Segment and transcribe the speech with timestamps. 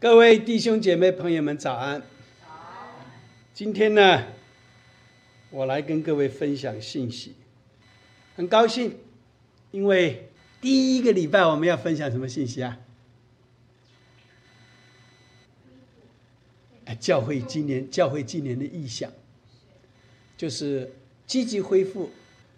[0.00, 2.00] 各位弟兄姐妹朋友们，早安！
[3.52, 4.28] 今天呢，
[5.50, 7.34] 我来跟各位分享信息，
[8.36, 8.96] 很高兴，
[9.72, 10.28] 因为
[10.60, 12.78] 第一个礼拜我们要分享什么信息啊？
[17.00, 19.12] 教会今年教会今年的意向，
[20.36, 20.92] 就是
[21.26, 22.08] 积极恢复、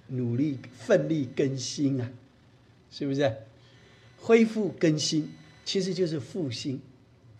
[0.09, 2.13] 努力奋力更新啊，
[2.91, 3.35] 是不是？
[4.19, 5.33] 恢复更新
[5.65, 6.79] 其实就是复兴。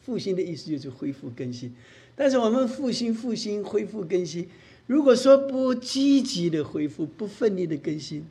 [0.03, 1.75] 复兴的意思就是恢复更新，
[2.17, 4.49] 但是我们复兴、复兴、恢复更新，
[4.86, 8.27] 如果说不积极的恢复、不奋力的更新，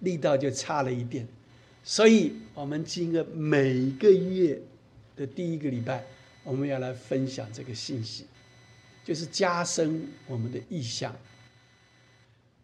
[0.00, 1.26] 力道就差了一点。
[1.82, 4.60] 所以，我们今个每个月
[5.16, 6.04] 的第一个礼拜，
[6.44, 8.26] 我们要来分享这个信息，
[9.02, 11.16] 就是加深我们的意向。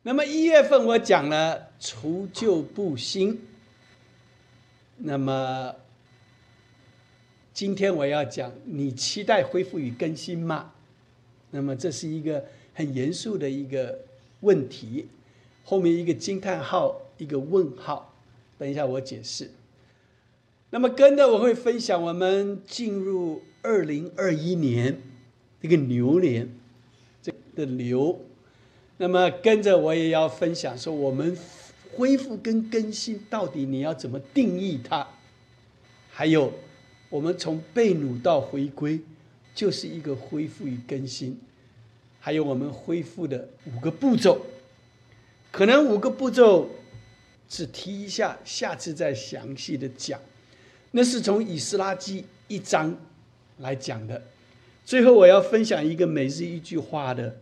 [0.03, 3.41] 那么一月份我讲了除旧布新，
[4.99, 5.75] 那么。
[7.57, 10.73] 今天我要讲，你期待恢复与更新吗？
[11.53, 13.99] 那么这是一个很严肃的一个
[14.41, 15.07] 问题，
[15.65, 18.15] 后面一个惊叹号，一个问号。
[18.59, 19.51] 等一下我解释。
[20.69, 25.01] 那么跟着我会分享，我们进入二零二一年
[25.63, 26.55] 这个牛年，
[27.23, 28.21] 这的牛。
[28.99, 31.35] 那么跟着我也要分享说，我们
[31.95, 35.09] 恢复跟更新到底你要怎么定义它？
[36.11, 36.53] 还有。
[37.09, 39.01] 我们从被掳到回归，
[39.55, 41.39] 就是一个恢复与更新。
[42.21, 44.45] 还有我们恢复的五个步骤，
[45.53, 46.69] 可能五个步骤
[47.49, 50.21] 只提一下，下次再详细的讲。
[50.91, 52.97] 那是从以斯拉记一章
[53.59, 54.23] 来讲的。
[54.85, 57.37] 最后我要分享一个每日一句话的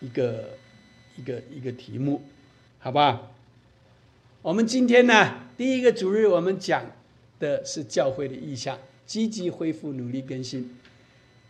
[0.00, 0.50] 一个
[1.16, 2.22] 一个一个题目，
[2.78, 3.30] 好吧？
[4.42, 6.84] 我们今天呢，第一个主日我们讲
[7.40, 8.78] 的是教会的意向。
[9.04, 10.76] 积极恢复，努力更新。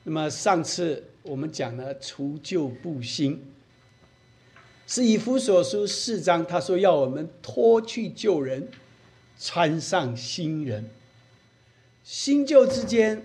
[0.05, 3.38] 那么上次我们讲了除旧布新，
[4.86, 8.66] 是以弗所书四章，他说要我们脱去旧人，
[9.38, 10.88] 穿上新人。
[12.03, 13.22] 新旧之间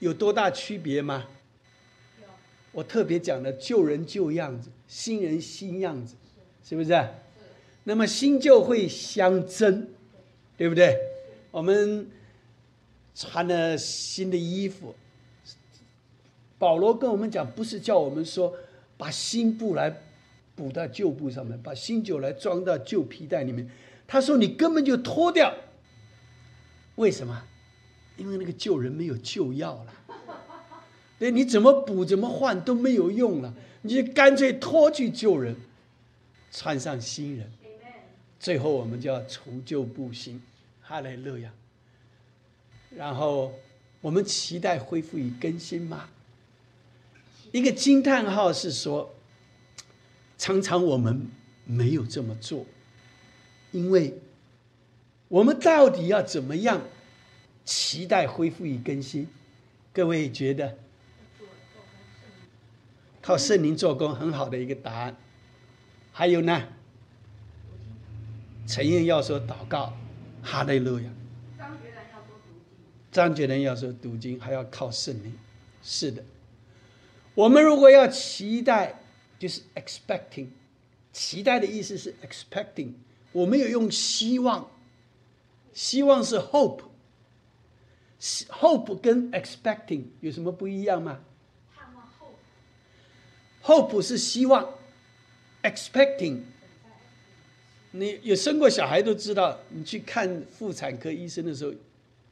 [0.00, 1.28] 有多大区别吗？
[2.72, 6.16] 我特别讲了旧人旧样子，新人新样子，
[6.68, 7.08] 是不是？
[7.84, 9.86] 那么新旧会相争，
[10.56, 10.98] 对不对？
[11.58, 12.08] 我们。
[13.20, 14.94] 穿了新的衣服，
[16.56, 18.54] 保罗跟我们讲，不是叫我们说
[18.96, 19.92] 把新布来
[20.54, 23.68] 补到旧布上面，把新酒来装到旧皮带里面。
[24.06, 25.52] 他说你根本就脱掉，
[26.94, 27.42] 为什么？
[28.16, 29.92] 因为那个旧人没有旧药了，
[31.18, 33.52] 对，你怎么补怎么换都没有用了，
[33.82, 35.56] 你就干脆脱去旧人，
[36.52, 37.50] 穿上新人。
[38.38, 40.40] 最后我们就要除旧布新，
[40.88, 41.52] 哈雷路亚。
[42.96, 43.52] 然后，
[44.00, 46.08] 我们期待恢复与更新吗？
[47.52, 49.14] 一个惊叹号是说，
[50.38, 51.28] 常常我们
[51.66, 52.64] 没有这么做，
[53.70, 54.18] 因为
[55.28, 56.80] 我们到底要怎么样
[57.66, 59.28] 期待恢复与更新？
[59.92, 60.78] 各位觉得，
[63.20, 65.14] 靠圣灵做工很好的一个答案。
[66.12, 66.62] 还有呢，
[68.66, 69.92] 承认要说祷告，
[70.42, 71.10] 哈利路亚。
[73.10, 75.32] 张觉仁要说读经还要靠圣灵，
[75.82, 76.22] 是的。
[77.34, 79.00] 我们如果要期待，
[79.38, 80.48] 就是 expecting，
[81.12, 82.92] 期待的意思是 expecting。
[83.32, 84.70] 我们有用希望，
[85.72, 86.84] 希望是 hope，hope
[88.96, 91.20] 跟 expecting 有什么不一样吗
[93.62, 94.74] ？hope 是希望
[95.62, 96.42] ，expecting。
[97.92, 101.72] 你有生过小孩都知道，你去看妇产科医生的时候。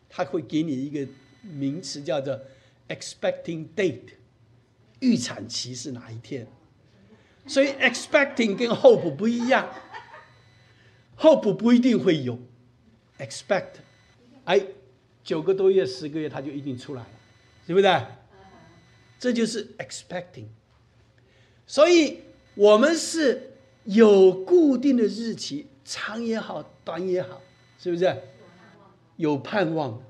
[0.09, 1.07] 他会给你一个
[1.43, 2.41] 名词，叫做
[2.89, 4.15] “expecting date”，
[5.01, 6.47] 预产期是哪一天？
[7.45, 9.69] 所以 “expecting” 跟 “hope” 不一样
[11.19, 12.39] ，“hope” 不一定会有
[13.19, 13.73] ，“expect”，
[14.45, 14.65] 哎，
[15.25, 17.11] 九个多月、十个月，它就一定出来了，
[17.67, 18.01] 对不对？
[19.19, 20.47] 这就是 “expecting”。
[21.67, 22.21] 所以
[22.55, 23.56] 我们是
[23.87, 27.41] 有固定的日期，长也好，短也好，
[27.79, 28.15] 是不是？
[29.17, 30.03] 有盼望，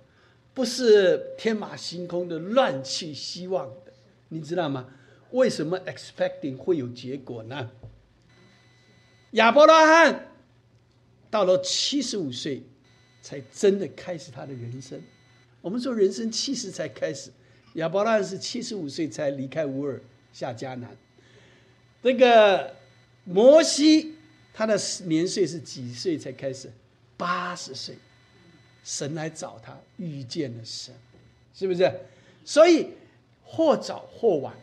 [0.52, 3.93] 不是天马行空的乱去希望的，
[4.28, 4.88] 你知道吗？
[5.31, 7.70] 为什么 expecting 会有结果呢？
[9.32, 10.32] 亚伯拉罕
[11.31, 12.62] 到了七十五岁，
[13.20, 15.00] 才真的开始他的人生。
[15.61, 17.31] 我们说人生七十才开始，
[17.75, 20.00] 亚伯拉罕是七十五岁才离开乌尔
[20.32, 20.96] 下迦南。
[22.02, 22.75] 这个
[23.26, 24.14] 摩西
[24.55, 26.73] 他的年岁是几岁才开始？
[27.19, 27.99] 八十岁。
[28.82, 30.94] 神来找他，遇见了神，
[31.52, 31.93] 是不是？
[32.44, 32.90] 所以
[33.43, 34.55] 或早或晚，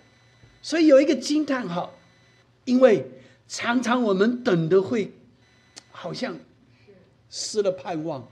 [0.62, 1.94] 所以有一个惊叹号，
[2.64, 3.06] 因为
[3.50, 5.12] 常常我们等的会
[5.92, 6.40] 好像
[7.30, 8.26] 失了盼望，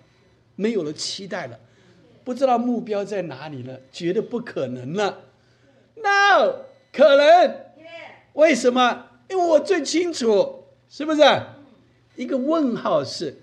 [0.56, 1.60] 没有了期待了，
[2.24, 5.26] 不知道目标在哪里了，觉得不可能了。
[5.96, 6.64] No，
[6.94, 7.66] 可能，
[8.32, 9.11] 为什么？
[9.32, 11.22] 因为我最清楚，是不是？
[12.18, 13.38] 一个问号是，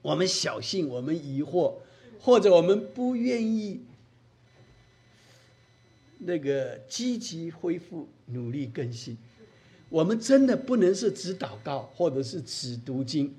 [0.00, 1.74] 我们小心，我们疑惑，
[2.20, 3.80] 或者我们不愿意
[6.18, 9.18] 那个积极恢复、努力更新。
[9.88, 13.34] 我们真的不能是只祷告，或者是只读经，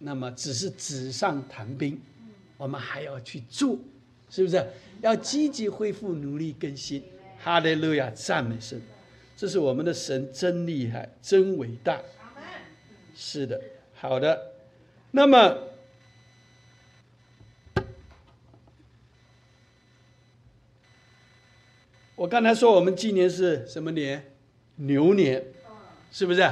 [0.00, 1.98] 那么只是纸上谈兵。
[2.58, 3.78] 我们还要去做，
[4.28, 4.62] 是不是？
[5.00, 7.02] 要积极恢复、努力更新。
[7.38, 8.80] 哈利路亚，赞美神！
[9.36, 12.00] 这是我们的神，真厉害，真伟大。
[13.14, 13.60] 是的，
[13.94, 14.52] 好的。
[15.10, 15.58] 那么，
[22.16, 24.32] 我刚才说我们今年是什么年？
[24.76, 25.44] 牛年，
[26.10, 26.48] 是不是？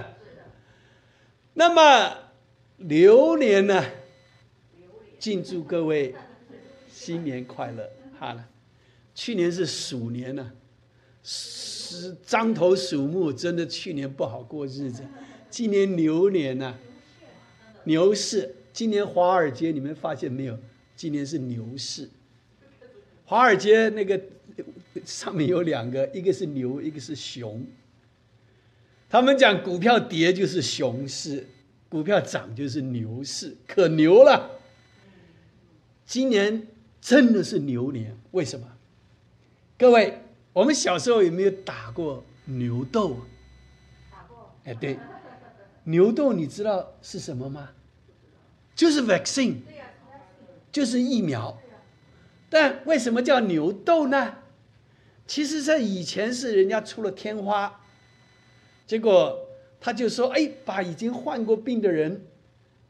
[1.54, 2.30] 那么
[2.76, 3.84] 牛年呢？
[5.18, 6.14] 敬祝各位
[6.88, 7.90] 新年快乐！
[8.18, 8.48] 好了，
[9.14, 10.52] 去年是鼠年呢，
[11.22, 15.04] 是獐头鼠目，真的去年不好过日子。
[15.50, 16.74] 今年牛年呐，
[17.84, 18.56] 牛市。
[18.72, 20.58] 今年华尔街，你们发现没有？
[20.96, 22.08] 今年是牛市。
[23.26, 24.18] 华尔街那个
[25.04, 27.66] 上面有两个，一个是牛，一个是熊。
[29.10, 31.46] 他们讲股票跌就是熊市，
[31.90, 34.58] 股票涨就是牛市，可牛了。
[36.06, 36.66] 今年
[36.98, 38.66] 真的是牛年，为什么？
[39.78, 40.21] 各位，
[40.52, 43.16] 我们小时候有没有打过牛斗？
[44.10, 44.54] 打过。
[44.64, 44.98] 哎，对。
[45.84, 47.70] 牛痘你知道是什么吗？
[48.74, 49.56] 就是 vaccine，
[50.70, 51.58] 就是疫苗。
[52.48, 54.36] 但为什么叫牛痘呢？
[55.26, 57.80] 其实，在以前是人家出了天花，
[58.86, 59.48] 结果
[59.80, 62.26] 他就说：“哎，把已经患过病的人，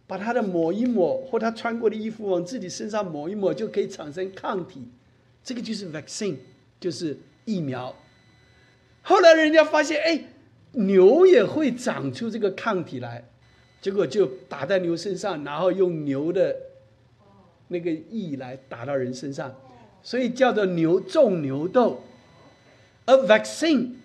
[0.06, 4.88] 把他的抹一抹，或他穿过的衣服往自己身上抹一抹，就可以产生抗体。
[5.44, 6.38] 这个就是 vaccine，
[6.80, 7.94] 就是疫苗。
[9.02, 10.24] 后来人家发现，哎。”
[10.74, 13.28] 牛也会长出这个抗体来，
[13.82, 16.56] 结果就打在牛身上，然后用牛的
[17.68, 19.54] 那个疫来打到人身上，
[20.02, 22.02] 所以叫做牛种牛痘。
[23.04, 23.96] A vaccine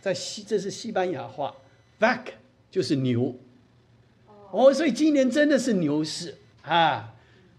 [0.00, 1.54] 在西这是西班牙话
[2.00, 2.20] ，vac
[2.70, 3.34] 就是牛。
[4.50, 7.12] 哦，所以今年真的是牛市啊！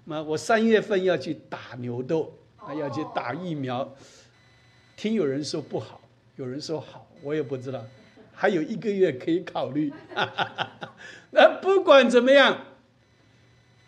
[0.05, 3.93] 那我三月份要去打牛痘，啊，要去打疫苗。
[4.97, 6.01] 听有人说不好，
[6.37, 7.85] 有人说好，我也不知道。
[8.33, 9.93] 还有一个月可以考虑，
[11.31, 12.65] 那不管怎么样，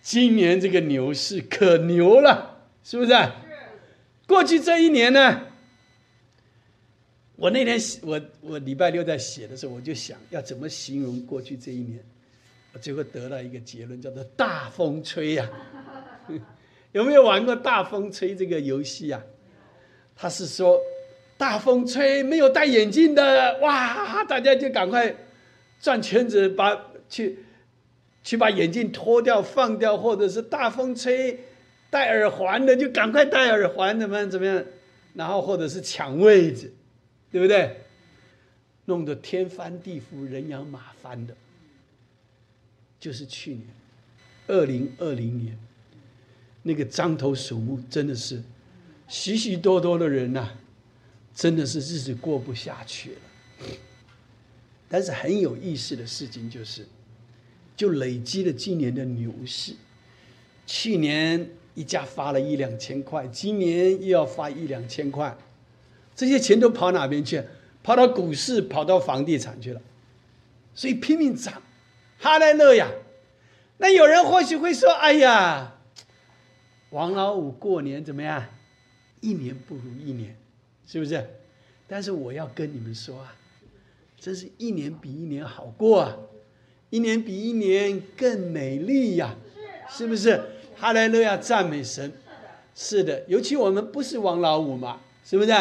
[0.04, 3.12] 今年这个牛市可牛了，是不是？
[4.28, 5.48] 过去这一年呢，
[7.36, 12.04] 我那天我我礼拜六在写的时候，我就想要怎么形容过去这一年，
[12.74, 15.50] 我最后得到一个结论，叫做大风吹呀。
[16.92, 19.24] 有没有玩过大风吹这个游戏啊？
[20.16, 20.80] 他是说。
[21.40, 24.26] 大风吹，没有戴眼镜的，哇！
[24.26, 25.16] 大家就赶快
[25.80, 27.40] 转圈子，把去
[28.26, 31.40] 去把眼镜脱掉、放掉，或者是大风吹
[31.90, 34.30] 戴耳环的就赶快戴耳环，怎么样？
[34.30, 34.66] 怎么样？
[35.14, 36.74] 然后或者是抢位置，
[37.32, 37.78] 对不对？
[38.84, 41.34] 弄得天翻地覆、人仰马翻的，
[43.00, 43.66] 就是去年
[44.48, 45.58] 二零二零年
[46.64, 48.44] 那个獐头鼠目，真的是
[49.08, 50.50] 许许多多的人呐。
[51.34, 53.68] 真的是日子过不下去了，
[54.90, 56.86] 但是很有意思的事情就是，
[57.76, 59.74] 就累积了今年的牛市。
[60.66, 65.38] 去年一家发了一两千块，今年又要发一两千块，
[66.16, 67.44] 这些钱都跑哪边去？
[67.82, 69.82] 跑到股市，跑到房地产去了，
[70.76, 71.62] 所以拼命涨，
[72.18, 72.92] 哈来乐呀。
[73.78, 75.78] 那有人或许会说：“哎呀，
[76.90, 78.46] 王老五过年怎么样？
[79.22, 80.36] 一年不如一年。”
[80.92, 81.24] 是不是？
[81.88, 83.36] 但是我要跟你们说啊，
[84.20, 86.18] 真是一年比一年好过啊，
[86.90, 89.36] 一年比一年更美丽呀，
[89.88, 90.42] 是不是？
[90.76, 92.12] 哈雷路亚，赞美神！
[92.74, 95.52] 是的，尤其我们不是王老五嘛，是不是？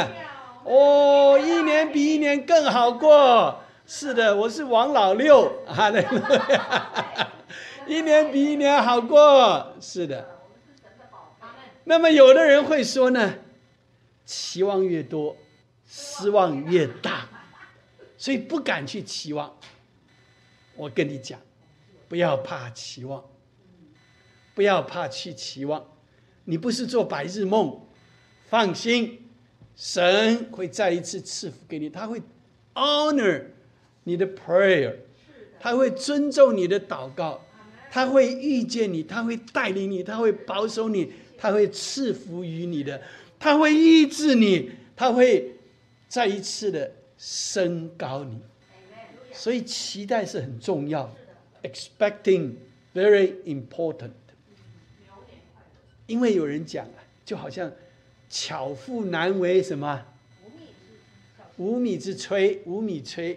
[0.64, 3.60] 哦，一年比一年更好过。
[3.86, 6.18] 是的，我是王老六，哈雷路
[6.54, 7.32] 亚，
[7.86, 9.74] 一年比一年好过。
[9.78, 10.26] 是的。
[11.84, 13.34] 那么有的人会说呢？
[14.28, 15.34] 期望越多，
[15.86, 17.26] 失望越大，
[18.18, 19.58] 所以不敢去期望。
[20.76, 21.40] 我跟你讲，
[22.08, 23.24] 不要怕期望，
[24.54, 25.82] 不要怕去期望。
[26.44, 27.80] 你不是做白日梦，
[28.50, 29.30] 放心，
[29.74, 32.20] 神会再一次赐福给你，他会
[32.74, 33.44] honor
[34.04, 34.94] 你的 prayer，
[35.58, 37.42] 他会尊重你的祷告，
[37.90, 43.00] 他会遇见你，他会带领你，他会保守你，他会赐福于你的，
[43.38, 45.56] 他会医治你，他会
[46.08, 48.40] 再一次的升高你。
[49.32, 51.14] 所以期待是很重要
[51.62, 52.54] ，expecting
[52.94, 54.10] very important。
[56.06, 57.70] 因为有人讲啊，就好像
[58.28, 60.04] 巧妇难为什么？
[61.56, 63.36] 无米之炊，无米炊。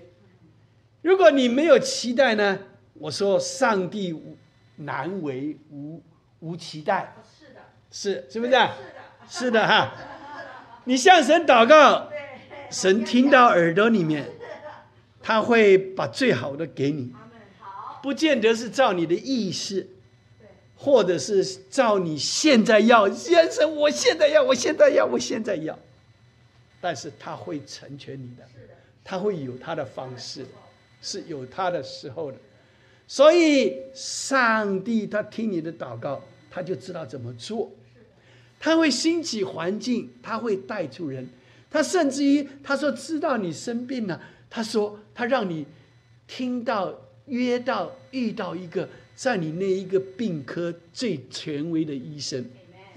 [1.01, 2.59] 如果你没有期待呢？
[2.93, 4.15] 我说上帝
[4.75, 6.01] 难为无
[6.39, 7.15] 无期待。
[7.39, 8.51] 是的，是是不是？
[8.51, 8.75] 是的，
[9.29, 9.93] 是的哈。
[10.85, 12.09] 你向神祷告，
[12.69, 14.29] 神听到耳朵里面。
[15.23, 17.13] 他会把最好的给你，
[18.01, 19.87] 不见得是照你的意思，
[20.75, 25.77] 或者是照你现在要，先生，我现在要，我现在要，我现在要，
[26.81, 28.43] 但是他会成全你的，
[29.03, 30.43] 他会有他的方式，
[31.03, 32.37] 是有他的时候的，
[33.07, 37.71] 所以上帝他听你的祷告，他就知道怎么做，
[38.63, 41.27] 他会兴起环境，他会带出人，
[41.71, 44.21] 他甚至于他说知道你生病了。
[44.51, 45.65] 他说：“他让你
[46.27, 46.93] 听到、
[47.25, 52.45] 约到、遇到一个在你那一个病科最权威的医生，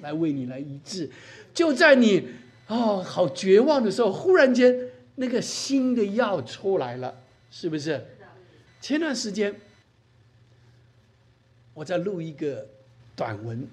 [0.03, 1.09] 来为你来医治。
[1.55, 2.29] 就在你
[2.67, 4.77] 哦好绝望的时候，忽然间
[5.15, 8.05] 那个新的药出来了，是不是？
[8.81, 9.55] 前段时间
[11.73, 12.67] 我在录一个
[13.15, 13.67] 短文，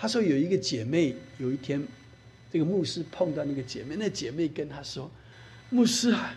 [0.00, 1.86] 他说有一个姐妹，有一天
[2.50, 5.10] 这个牧师碰到那个姐妹，那姐妹跟他说
[5.68, 6.34] ：‘牧师啊。’”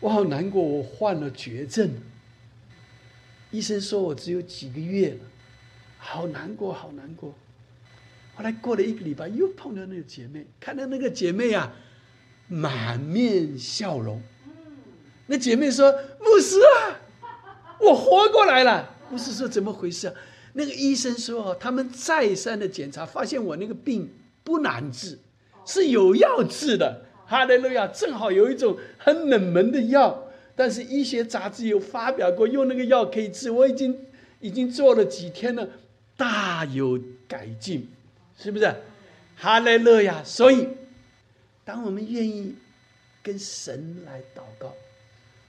[0.00, 1.90] 我好难过，我患了绝症。
[3.50, 5.20] 医生说我只有几个月了，
[5.98, 7.34] 好难过，好难过。
[8.34, 11.70] 后来过了一个礼拜，又碰到那个姐妹，看到那个姐妹啊，
[12.48, 14.22] 满面笑容。
[15.26, 16.96] 那姐妹说：“牧师啊，
[17.78, 20.10] 我活过来了。”牧师说：“怎么回事？”
[20.52, 24.10] 那个医生说：“他们再三的检查，发现我那个病
[24.42, 25.18] 不难治，
[25.64, 27.86] 是有药治的。”哈利路亚！
[27.86, 30.24] 正好有一种很冷门的药，
[30.56, 33.52] 但是医学杂志有发表过，用那个药可以治。
[33.52, 33.96] 我已经
[34.40, 35.68] 已经做了几天了，
[36.16, 37.88] 大有改进，
[38.36, 38.74] 是不是？
[39.36, 40.24] 哈利路亚！
[40.24, 40.66] 所以，
[41.64, 42.56] 当我们愿意
[43.22, 44.74] 跟神来祷告，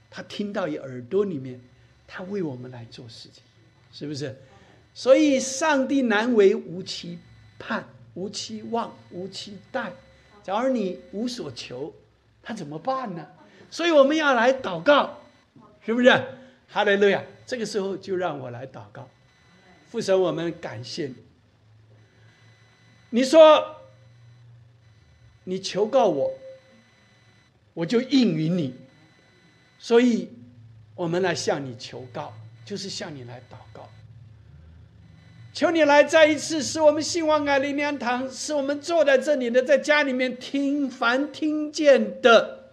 [0.08, 1.60] 他听到你耳朵里面，
[2.06, 3.42] 他为我们来做事情，
[3.92, 4.36] 是不是？
[4.94, 7.18] 所以，上帝难为无期
[7.58, 9.92] 盼，无期望，无期待。
[10.42, 11.94] 假如你无所求，
[12.42, 13.26] 他怎么办呢？
[13.70, 15.18] 所以我们要来祷告，
[15.86, 16.08] 是不是？
[16.68, 17.22] 哈利路亚！
[17.46, 19.08] 这个时候就让我来祷告，
[19.88, 21.16] 父神，我们感谢你。
[23.10, 23.76] 你说，
[25.44, 26.32] 你求告我，
[27.74, 28.74] 我就应允你。
[29.78, 30.30] 所以，
[30.94, 32.32] 我们来向你求告，
[32.64, 33.88] 就是向你来祷告。
[35.54, 42.70] 求你来再一次，使我们兴旺爱灵粮堂，使我们坐在这里的，在家里面听，凡听见的，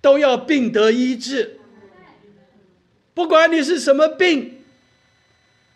[0.00, 1.58] 都要病得医治。
[3.14, 4.62] 不管你是什么病，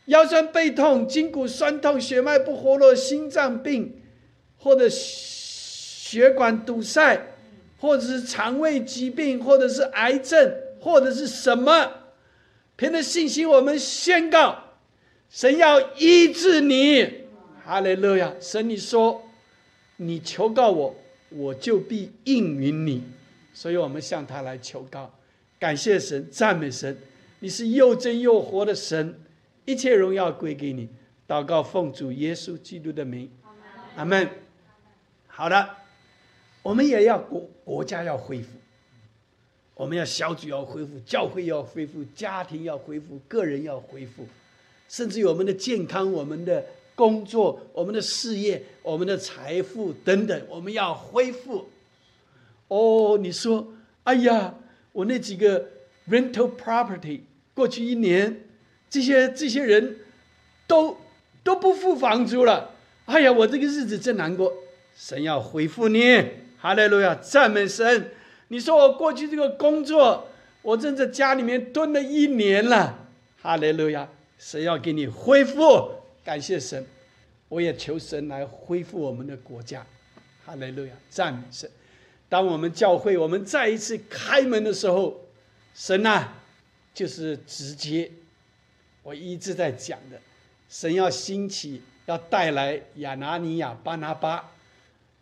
[0.04, 4.00] 腰酸背痛、筋骨酸痛、血脉不活络、心脏病，
[4.58, 7.20] 或者血管堵塞，
[7.80, 11.90] 或者是肠胃疾病，或者是癌症，或者是什么，
[12.76, 14.68] 凭着信心，我们宣告。
[15.32, 17.24] 神要医治你，
[17.64, 18.34] 哈利路亚！
[18.38, 19.22] 神，你说，
[19.96, 20.94] 你求告我，
[21.30, 23.02] 我就必应允你。
[23.54, 25.10] 所以我们向他来求告，
[25.58, 26.98] 感谢神，赞美神，
[27.40, 29.18] 你是又真又活的神，
[29.64, 30.90] 一切荣耀归给你。
[31.26, 33.30] 祷告奉主耶稣基督的名，
[33.96, 34.28] 阿门。
[35.26, 35.66] 好的，
[36.62, 38.50] 我们也要国国家要恢复，
[39.72, 44.26] 我们要小组要恢复，教会要恢复，家庭要恢复，个人要恢复。
[44.92, 46.62] 甚至于我们的健康、我们的
[46.94, 51.70] 工作、我们的事业、我们的财富等等，我们要恢复。
[52.68, 53.72] 哦，你说，
[54.02, 54.54] 哎呀，
[54.92, 55.66] 我那几个
[56.10, 57.20] rental property，
[57.54, 58.42] 过去一年，
[58.90, 59.96] 这些这些人
[60.66, 60.98] 都
[61.42, 62.72] 都不付房租了。
[63.06, 64.52] 哎呀，我这个日子真难过。
[64.94, 66.22] 神要恢复你，
[66.58, 68.10] 哈利路亚，赞美神。
[68.48, 70.28] 你说我过去这个工作，
[70.60, 73.08] 我正在家里面蹲了一年了，
[73.40, 74.06] 哈利路亚。
[74.42, 75.88] 神要给你恢复，
[76.24, 76.84] 感谢神，
[77.48, 79.86] 我也求神来恢复我们的国家。
[80.44, 81.70] 哈利路亚，赞美神。
[82.28, 85.20] 当我们教会我们再一次开门的时候，
[85.76, 86.26] 神呐，
[86.92, 88.10] 就是直接，
[89.04, 90.20] 我一直在讲的，
[90.68, 94.50] 神要兴起，要带来亚拿尼亚、巴拿巴，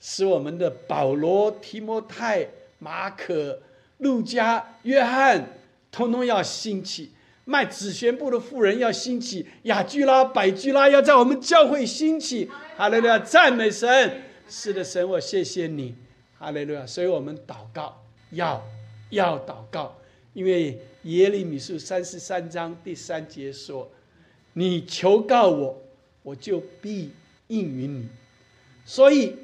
[0.00, 2.48] 使我们的保罗、提摩太、
[2.78, 3.60] 马可、
[3.98, 5.46] 路加、约翰，
[5.92, 7.10] 通通要兴起。
[7.50, 12.48] 卖紫旋布的妇人要兴起，雅居拉、百居拉要在我们教会兴起。
[12.76, 14.22] 哈利路亚，赞美神！
[14.48, 15.96] 是的，神，我谢谢你。
[16.38, 16.86] 哈利路亚。
[16.86, 18.64] 所以我们祷告，要
[19.10, 19.98] 要祷告，
[20.32, 23.90] 因为耶利米书三十三章第三节说
[24.54, 25.82] ：“你求告我，
[26.22, 27.10] 我就必
[27.48, 28.08] 应允你。”
[28.86, 29.34] 所以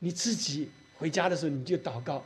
[0.00, 2.22] 你自己回家的时候，你就祷告，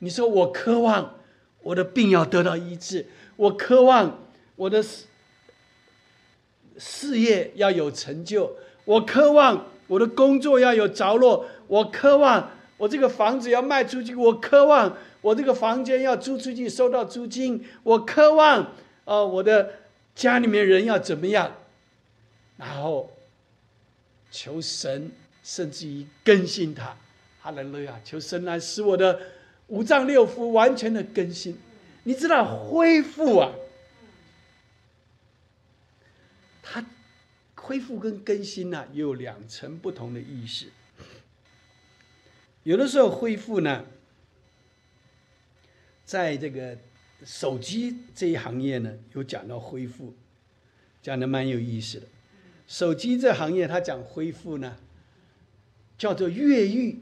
[0.00, 1.14] 你说：“我渴望
[1.62, 3.06] 我的病要得到医治，
[3.36, 4.18] 我渴望。”
[4.56, 5.04] 我的事
[6.78, 18.72] 事业要有成就，我渴望我的工作要有着落，我渴望我这个房子要卖出去，我渴望我这个房间要租出去收到租金，我渴望
[19.04, 19.70] 呃我的
[20.14, 21.56] 家里面人要怎么样，
[22.58, 23.10] 然后
[24.30, 25.10] 求神
[25.42, 26.96] 甚至于更新他，
[27.40, 27.98] 哈利路亚！
[28.04, 29.18] 求神来使我的
[29.68, 31.58] 五脏六腑完全的更新，
[32.04, 33.50] 你知道恢复啊。
[37.66, 40.66] 恢复跟更新呢，有两层不同的意思。
[42.62, 43.84] 有的时候恢复呢，
[46.04, 46.78] 在这个
[47.24, 50.14] 手机这一行业呢，有讲到恢复，
[51.02, 52.06] 讲的蛮有意思的。
[52.68, 54.76] 手机这行业，它讲恢复呢，
[55.98, 57.00] 叫做越狱，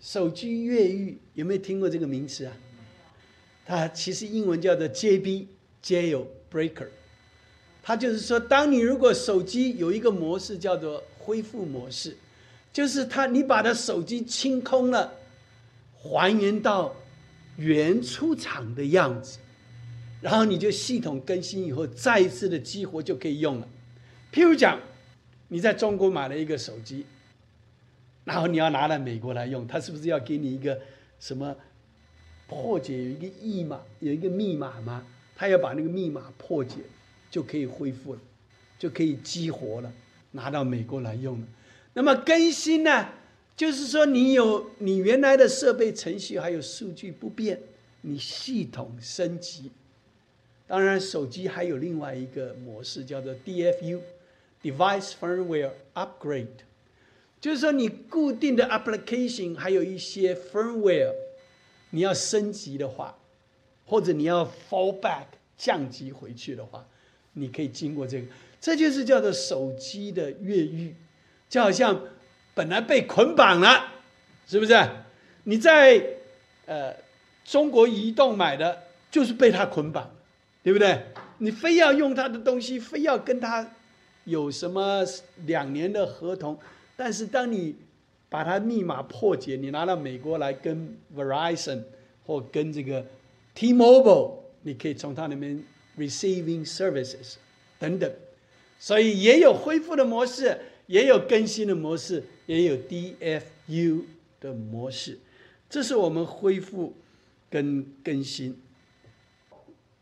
[0.00, 2.56] 手机越狱，有没有听过这个名词啊？
[3.64, 6.88] 它其实英文叫做 JB，Jailbreaker。
[7.82, 12.16] 他就是说，当你如果手机有一个模式叫做恢复模式，
[12.72, 15.12] 就是他你把他手机清空了，
[15.96, 16.94] 还原到
[17.56, 19.38] 原出厂的样子，
[20.20, 23.68] 然后你就系统更新以后再一次的激活就可以用了。
[24.32, 24.78] 譬如讲，
[25.48, 27.06] 你在中国买了一个手机，
[28.24, 30.78] 然后你要拿来美国来用，他是不是要给你一个
[31.18, 31.56] 什么
[32.46, 35.04] 破解有一个密码有一个密码吗？
[35.34, 36.76] 他要把那个密码破解。
[37.30, 38.20] 就可以恢复了，
[38.78, 39.92] 就可以激活了，
[40.32, 41.46] 拿到美国来用了。
[41.94, 43.08] 那么更新呢，
[43.56, 47.60] 就是说你有你原来的设备程序还有数据不变，
[48.02, 49.70] 你系统升级。
[50.66, 56.46] 当然，手机还有另外一个模式叫做 DFU，Device Firmware Upgrade，
[57.40, 61.12] 就是说你固定的 application 还有一些 firmware，
[61.90, 63.18] 你要升级的话，
[63.84, 65.26] 或者你要 fallback
[65.58, 66.86] 降级回去的话。
[67.34, 68.26] 你可以经过这个，
[68.60, 70.94] 这就是叫做手机的越狱，
[71.48, 72.00] 就好像
[72.54, 73.92] 本来被捆绑了，
[74.46, 74.74] 是不是？
[75.44, 76.04] 你在
[76.66, 76.94] 呃
[77.44, 80.10] 中国移动买的，就是被他捆绑，
[80.62, 81.06] 对不对？
[81.38, 83.70] 你非要用他的东西，非要跟他
[84.24, 85.04] 有什么
[85.46, 86.58] 两年的合同，
[86.96, 87.76] 但是当你
[88.28, 91.84] 把他密码破解，你拿到美国来跟 Verizon
[92.26, 93.06] 或跟这个
[93.54, 95.62] T-Mobile，你可以从他那边。
[95.98, 97.34] Receiving services
[97.78, 98.10] 等等，
[98.78, 104.04] 所以也有恢复的模式，也有更新的模式，也有 DFU
[104.40, 105.18] 的模式。
[105.68, 106.94] 这是我们恢复
[107.50, 108.58] 跟更新。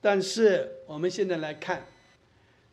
[0.01, 1.85] 但是我们现在来看，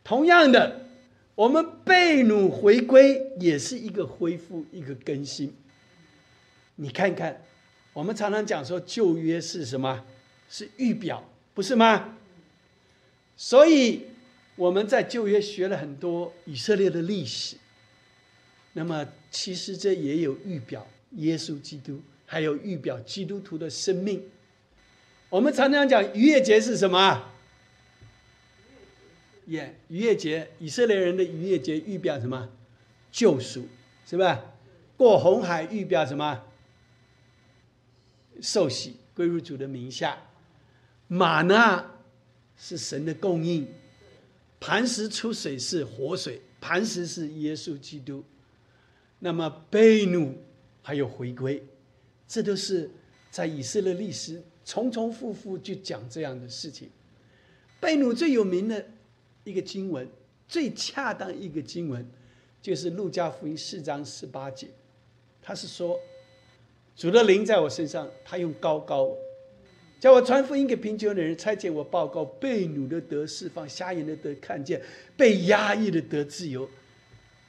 [0.04, 0.86] 同样的，
[1.34, 5.52] 我们被掳回归也是一个恢复，一个更新。
[6.76, 7.42] 你看看，
[7.92, 10.04] 我们常常讲说旧约是什么？
[10.48, 12.16] 是预表，不是吗？
[13.36, 14.06] 所以
[14.56, 17.56] 我们在旧约学了很多以色列的历史，
[18.72, 24.24] 那么其实这也有预表耶稣基督，还有预表基督徒的生命。
[25.28, 27.30] 我们常常讲逾越节是什么？
[29.46, 32.48] 耶，逾越节，以色列人的逾越节预表什么？
[33.12, 33.68] 救赎，
[34.06, 34.54] 是吧？
[34.96, 36.42] 过红海预表什么？
[38.40, 40.18] 受洗归入主的名下。
[41.06, 41.90] 马呢？
[42.58, 43.66] 是神的供应，
[44.58, 48.24] 磐石出水是活水，磐石是耶稣基督。
[49.18, 50.32] 那么被掳
[50.82, 51.62] 还有回归，
[52.26, 52.90] 这都是
[53.30, 56.90] 在以色列历史重重复复就讲这样的事情。
[57.80, 58.86] 被掳最有名的
[59.44, 60.08] 一个经文，
[60.48, 62.06] 最恰当一个经文，
[62.62, 64.68] 就是路加福音四章十八节，
[65.42, 65.98] 他是说
[66.96, 69.14] 主的灵在我身上，他用高高。
[69.98, 74.80] 叫我传福音给贫穷的人，差遣我报告被掳的得释放，瞎眼的得看见，
[75.16, 76.68] 被压抑的得自由，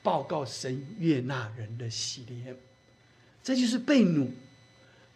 [0.01, 2.55] 报告神悦纳人的喜怜。
[3.43, 4.27] 这就是被掳、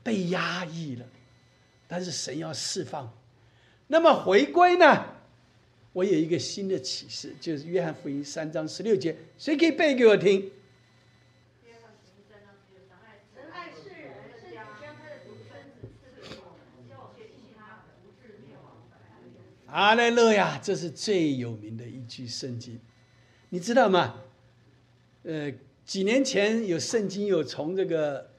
[0.04, 1.06] 被压抑了，
[1.88, 3.12] 但是神要释放。
[3.88, 5.06] 那么回归呢？
[5.94, 10.50] 我有一个新的启示，就是约翰福音三章十六节，谁可以背给我听？
[19.72, 22.78] 阿莱勒呀，这是最有名的一句圣经，
[23.50, 24.16] 你知道吗？
[25.24, 25.50] 呃，
[25.86, 28.30] 几年前有圣经有从这个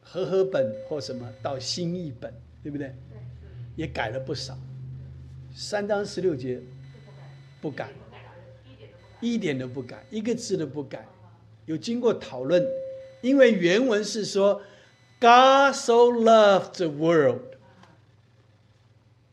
[0.00, 2.94] 和合本或什么到新译本，对不对？
[3.74, 4.56] 也改了不少。
[5.52, 6.60] 三章十六节
[7.60, 7.90] 不改，
[9.20, 11.08] 一点都不改，一个字都不改。
[11.66, 12.64] 有经过讨论，
[13.20, 14.62] 因为原文是说
[15.18, 17.49] “God so loved the world”。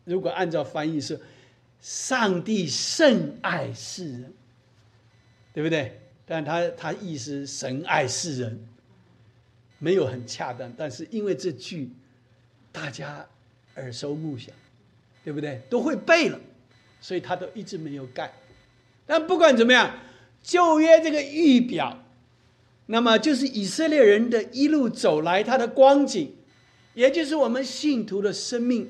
[0.08, 1.20] 如果按照翻译是
[1.82, 4.34] “上帝甚爱世人”，
[5.54, 6.00] 对不对？
[6.26, 8.68] 但他他意思神爱世人，
[9.80, 10.74] 没有很恰当。
[10.78, 11.92] 但是因为这句
[12.72, 13.28] 大家
[13.76, 14.56] 耳熟目详，
[15.26, 15.62] 对不对？
[15.70, 16.40] 都会背了，
[17.02, 18.34] 所以他都一直没有改。
[19.06, 20.00] 但不管怎么样，
[20.42, 22.04] 旧约这个预表，
[22.86, 26.34] 那么就是以色列人的一路走来他的光景，
[26.94, 28.90] 也就是我们信徒的生命。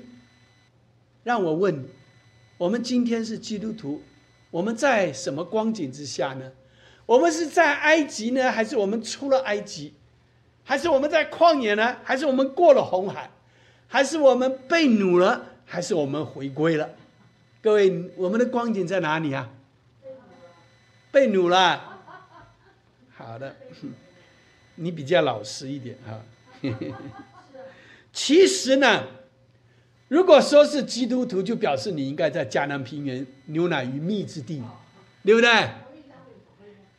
[1.28, 1.90] 让我问你：
[2.58, 4.02] 我们今天是基督徒，
[4.50, 6.54] 我们在什么光景之下呢？
[7.06, 9.94] 我们是在埃及呢，还是我们出了埃及？
[10.64, 11.98] 还是我们在旷野呢？
[12.02, 13.30] 还是我们过了红海？
[13.90, 15.48] 还是我们被掳了？
[15.66, 16.92] 还是我们回归了？
[17.62, 19.50] 各位，我们的光景在哪里啊？
[21.12, 22.00] 被掳了。
[23.18, 23.54] 好的，
[24.76, 26.22] 你比较老实一点哈。
[28.14, 29.04] 其实呢。
[30.08, 34.62] 如果说是基督徒，就表示你应该在迦南平原牛奶与蜜之地，
[35.24, 35.70] 对不对？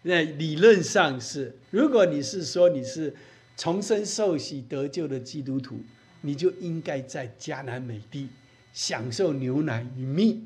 [0.03, 3.15] 那理论上是，如果你是说你是
[3.57, 5.81] 重生受洗得救的基督徒，
[6.21, 8.29] 你就应该在迦南美地
[8.73, 10.43] 享受牛奶与蜜。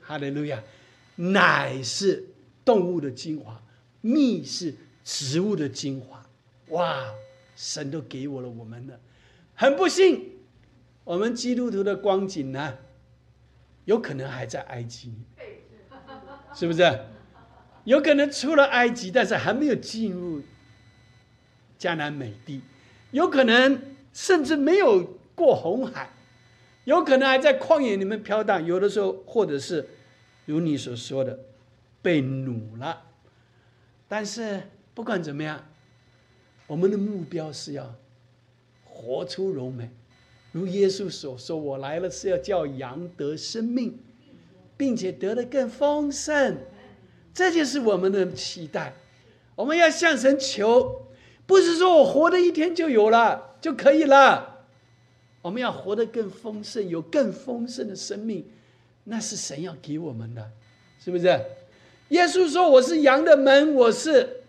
[0.00, 0.62] 哈利路亚！
[1.16, 2.24] 奶是
[2.64, 3.60] 动物的精华，
[4.00, 6.24] 蜜是植物的精华。
[6.68, 7.04] 哇！
[7.56, 9.00] 神都给我了我们的，
[9.54, 10.35] 很不幸。
[11.06, 12.78] 我们基督徒的光景呢，
[13.84, 15.14] 有可能还在埃及，
[16.52, 16.82] 是不是？
[17.84, 20.42] 有可能出了埃及，但是还没有进入
[21.78, 22.60] 迦南美地，
[23.12, 23.80] 有可能
[24.12, 26.10] 甚至没有过红海，
[26.82, 28.66] 有可能还在旷野里面飘荡。
[28.66, 29.88] 有的时候，或者是
[30.46, 31.38] 如你所说的
[32.02, 33.04] 被掳了。
[34.08, 35.64] 但是不管怎么样，
[36.66, 37.94] 我们的目标是要
[38.84, 39.92] 活出柔美。
[40.56, 43.98] 如耶稣所说：“我来了是要叫羊得生命，
[44.74, 46.56] 并且得的更丰盛。”
[47.34, 48.94] 这就是我们的期待。
[49.54, 51.08] 我们要向神求，
[51.44, 54.64] 不是说我活的一天就有了就可以了。
[55.42, 58.46] 我们要活得更丰盛，有更丰盛的生命，
[59.04, 60.52] 那是神要给我们的，
[60.98, 61.38] 是不是？
[62.08, 64.44] 耶稣说：“我是羊的门，我是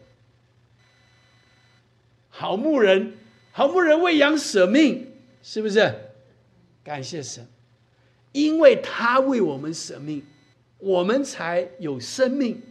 [2.30, 3.18] 好牧人，
[3.52, 5.04] 好牧人为羊舍命。”
[5.42, 5.94] 是不是？
[6.84, 7.46] 感谢神，
[8.32, 10.26] 因为他为我们舍命，
[10.78, 12.62] 我们才有生命，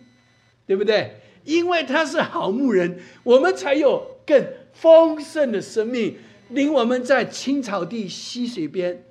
[0.67, 1.21] 对不对？
[1.45, 9.05] 因为他是好牧人，我们才有更丰盛的生命，领我们在青草地、溪水边，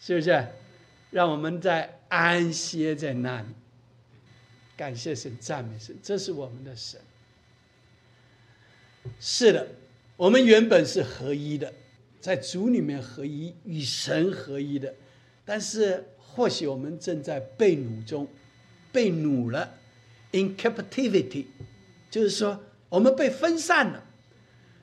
[0.00, 0.46] 是不是？
[1.10, 3.48] 让我们在安歇在那里。
[4.76, 6.98] 感谢神，赞美神，这是我们的神。
[9.20, 9.68] 是的，
[10.16, 11.72] 我们原本是合一的。
[12.20, 14.94] 在主里面合一，与神合一的，
[15.44, 18.28] 但是或许我们正在被掳中，
[18.92, 19.74] 被掳了
[20.32, 21.46] ，in captivity，
[22.10, 24.04] 就是说我们被分散了。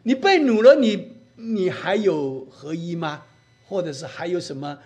[0.04, 3.26] 你被掳了，你你还有合一吗？
[3.68, 4.80] 或者是还有什么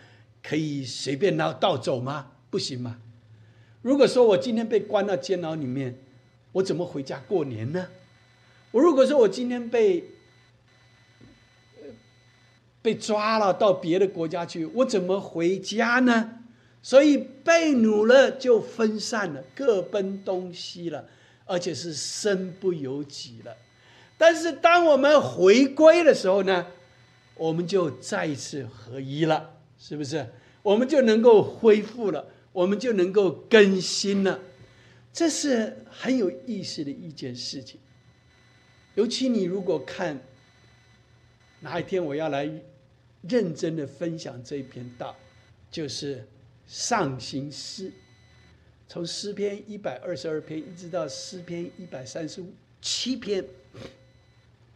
[0.43, 2.31] 可以随便拿盗走吗？
[2.49, 2.99] 不行吗？
[3.81, 5.97] 如果说我今天被关到监牢里面，
[6.51, 7.87] 我怎么回家过年呢？
[8.71, 10.03] 我如果说我今天被
[12.81, 16.39] 被抓了到别的国家去，我怎么回家呢？
[16.83, 21.05] 所以被掳了就分散了，各奔东西了，
[21.45, 23.55] 而且是身不由己了。
[24.17, 26.65] 但是当我们回归的时候呢，
[27.35, 30.27] 我们就再一次合一了，是不是？
[30.63, 34.39] 我们就能够恢复了，我们就能够更新了。
[35.13, 37.79] 这是很有意思的一件事情。
[38.95, 40.19] 尤其你如果看
[41.59, 42.49] 哪一天我要来。
[43.21, 45.15] 认真的分享这一篇道，
[45.69, 46.27] 就是
[46.65, 47.91] 上行诗，
[48.87, 52.43] 从诗篇一百二十二篇一直到诗篇一百三十
[52.81, 53.45] 七篇，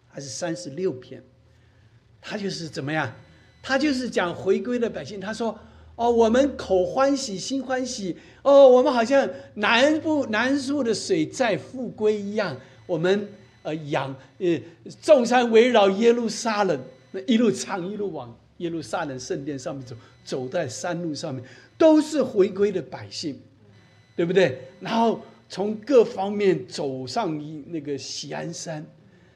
[0.08, 1.23] 还是三十六篇，
[2.21, 3.12] 他就是怎么样？
[3.63, 5.19] 他就是讲回归的百姓。
[5.19, 5.60] 他说
[5.97, 8.15] ：“哦，我们口欢喜，心欢喜。
[8.43, 12.55] 哦，我们好像南部南树的水在复归一样。
[12.86, 13.27] 我们
[13.63, 14.62] 呃养呃
[15.01, 16.79] 众山围绕耶路撒冷。”
[17.28, 21.43] 一路唱一路往耶路撒冷圣殿上面走，走在山路上面，
[21.78, 23.38] 都是回归的百姓，
[24.15, 24.60] 对不对？
[24.80, 28.86] 然后从各方面走上一那个喜安山，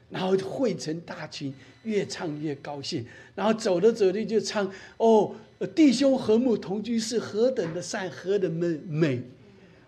[0.08, 1.52] 然后汇成大群，
[1.84, 3.04] 越唱越高兴。
[3.34, 5.34] 然后走着走着就唱哦，
[5.74, 9.22] 弟兄和睦同居是何等的善，何等的美。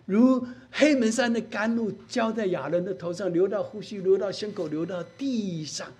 [0.05, 5.91] 如黑门山的甘露浇在亚伦的头上，流到呼吸，流到胸口，流到地上。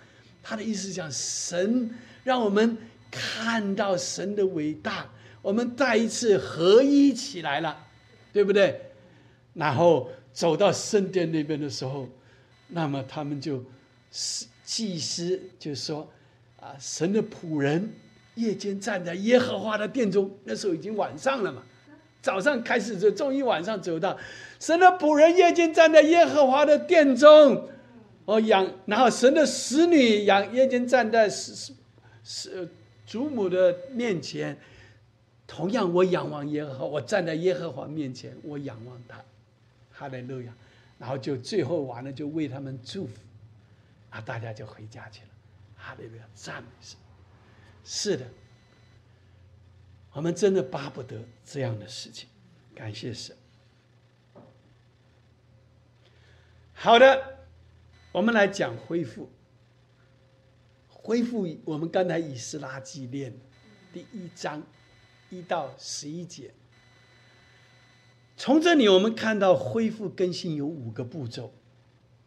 [0.43, 1.89] 他的意思讲，神
[2.23, 2.77] 让我们
[3.09, 5.09] 看到神的伟大，
[5.41, 7.77] 我们再一次合一起来了，
[8.33, 8.79] 对不对？
[9.53, 12.09] 然后走到圣殿那边的时候，
[12.67, 13.63] 那么他们就
[14.65, 16.11] 祭司就说
[16.59, 17.93] ：“啊，神的仆人
[18.35, 21.63] 夜间站在耶和华的殿中，那时候已经晚上了嘛。”
[22.21, 24.17] 早上开始走，终于晚上走到
[24.59, 27.67] 神的仆人夜间站在耶和华的殿中，
[28.25, 31.73] 哦，仰，然后神的使女仰夜间站在是
[32.23, 32.69] 是
[33.05, 34.57] 祖母的面前，
[35.45, 39.23] 同样我仰望耶和华，我站在耶和华面前，我仰望他，
[39.91, 40.53] 哈利路亚，
[40.97, 43.13] 然后就最后完了就为他们祝福，
[44.09, 45.29] 啊，大家就回家去了，
[45.75, 46.97] 哈利路亚，赞美神，
[47.83, 48.25] 是的。
[50.13, 52.29] 我们真的巴不得这样的事情，
[52.75, 53.35] 感谢神。
[56.73, 57.42] 好的，
[58.13, 59.29] 我们来讲恢复。
[60.87, 63.37] 恢复我们刚才以斯拉纪念
[63.91, 64.63] 第一章
[65.29, 66.53] 一到十一节，
[68.37, 71.51] 从这里我们看到恢复更新有五个步骤，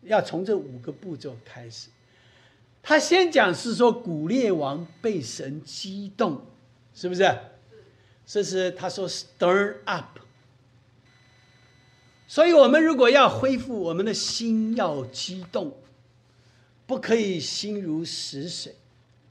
[0.03, 1.89] 要从这五个步骤开始。
[2.83, 6.45] 他先讲是说古列王被神激动，
[6.93, 7.35] 是不是？
[8.27, 10.19] 这是他说 “stir up”，
[12.29, 15.77] 所以我们如果要恢复我们的心，要激动，
[16.87, 18.75] 不可以心如死水，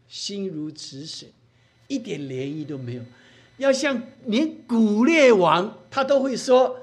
[0.07, 1.33] 心如止水，
[1.87, 3.01] 一点涟漪都没有。
[3.57, 6.79] 要像连古列王他都会说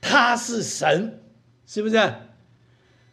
[0.00, 1.20] 他是神，
[1.66, 2.14] 是不是？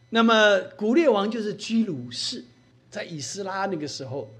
[0.09, 2.43] 那么古列王就是居鲁士，
[2.89, 4.31] 在以斯拉那个时候，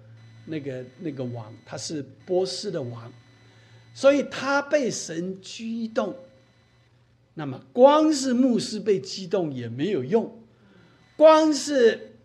[0.46, 3.12] 那个那个王他是波斯的王。
[3.94, 6.16] 所以他被神激动，
[7.40, 10.40] 那么光是牧师被激动也没有用，
[11.16, 12.16] 光是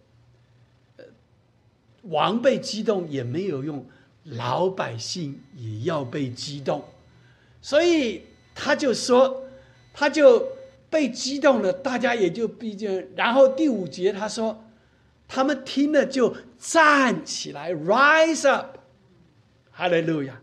[2.04, 3.84] 王被激动也没有用，
[4.24, 6.82] 老百姓也要被激动。
[7.60, 8.22] 所以
[8.54, 9.44] 他就说，
[9.92, 10.48] 他就
[10.88, 13.08] 被激动了，大家也就毕竟。
[13.14, 14.64] 然后第五节他说，
[15.28, 18.78] 他们听了就站起来，rise up，
[19.70, 20.40] 哈利路亚。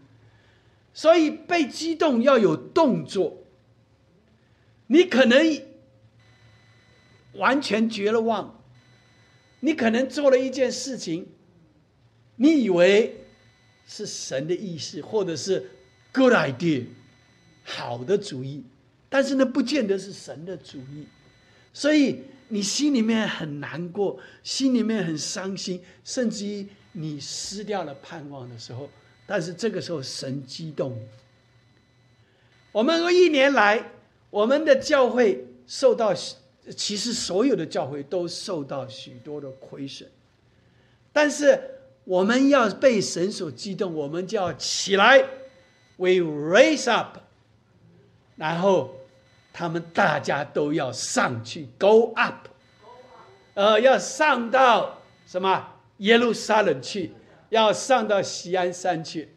[0.93, 3.38] 所以被激动要有动作，
[4.91, 5.61] 你可能
[7.33, 8.59] 完全绝了望，
[9.59, 11.27] 你可能做了一件事情，
[12.37, 13.25] 你以为
[13.85, 15.69] 是神的意思，或者是
[16.11, 16.85] good idea，
[17.63, 18.63] 好的主意，
[19.09, 21.05] 但是呢，不见得是神的主意，
[21.71, 28.89] 所以你心里面很难过，心里面很伤心，甚至于你失掉了盼望的时候。
[29.27, 30.97] 但是这个时候，神激动。
[32.71, 33.91] 我们一年来，
[34.29, 36.13] 我们的教会受到，
[36.75, 40.09] 其实所有的教会都受到许多的亏损。
[41.11, 41.59] 但是
[42.03, 45.23] 我们要被神所激动，我们就要起来
[45.97, 47.17] ，We raise up。
[48.35, 48.95] 然后
[49.51, 52.47] 他们大家都要上去，Go up，
[53.53, 57.13] 呃，要上到什么耶路撒冷去。
[57.49, 59.27] 要上到西安山去，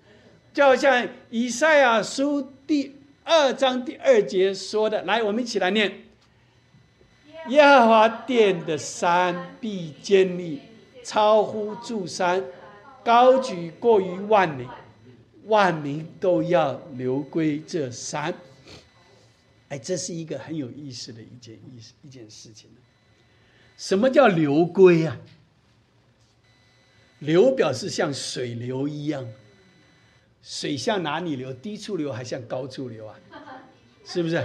[0.52, 5.02] 就好像以赛亚书第二章第二节说的。
[5.02, 6.02] 来，我们一起来念：
[7.48, 10.60] 耶和华殿的山必坚立，
[11.04, 12.44] 超乎诸山，
[13.04, 14.66] 高举过于万里，
[15.46, 18.34] 万民都要流归这山。
[19.68, 22.68] 哎，这是一个很有意思的一件意思一件事情。
[23.76, 25.18] 什么叫流归啊？
[27.20, 29.26] 流表示像水流一样，
[30.42, 31.52] 水向哪里流？
[31.52, 33.14] 低处流还向高处流啊？
[34.04, 34.44] 是不是？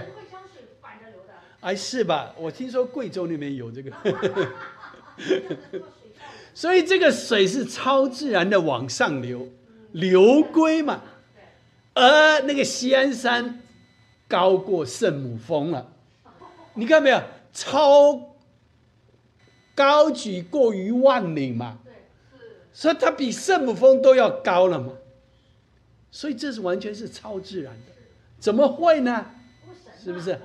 [1.60, 2.34] 哎，是吧？
[2.38, 3.92] 我听说贵州那边有这个，
[6.54, 9.50] 所以这个水是超自然的往上流，
[9.92, 11.02] 流归嘛。
[11.96, 13.64] 而那个西安山
[14.28, 15.92] 高过圣母峰了，
[16.76, 17.20] 你看没有？
[17.52, 18.36] 超
[19.74, 21.80] 高举过于万里嘛。
[22.72, 24.94] 所以它比圣母峰都要高了嘛，
[26.18, 27.92] 所以这是完全是超自然的，
[28.40, 29.24] 怎么会呢？
[30.04, 30.40] 是不是？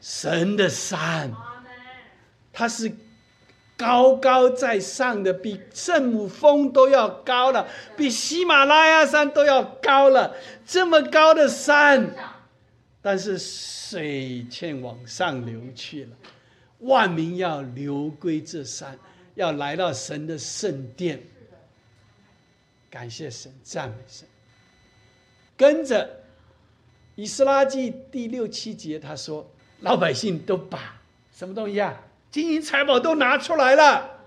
[0.00, 1.32] 神的山，
[2.52, 2.92] 它是
[3.76, 10.36] 高高在上的，比圣母峰都要高了，比喜马拉雅山都要高了。
[10.64, 12.08] 这么高的山，
[13.02, 16.10] 但是水却往上流去了。
[16.78, 18.96] 万民要流归这山，
[19.34, 21.20] 要来到神的圣殿。
[22.88, 24.24] 感谢神，赞美神。
[25.56, 26.04] 跟着
[27.14, 31.00] 《以斯拉记》第六七节，他说：“老百姓都把
[31.32, 32.02] 什么东西啊？
[32.30, 34.20] 金银财宝都拿出来了，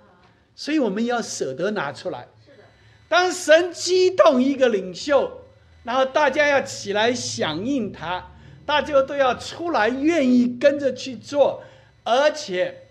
[0.55, 2.27] 所以我们要舍得拿出来。
[2.43, 2.63] 是的
[3.07, 5.41] 当神激动一个领袖，
[5.83, 8.31] 然后大家要起来响应他，
[8.65, 11.61] 大家都要出来，愿意跟着去做，
[12.03, 12.87] 而且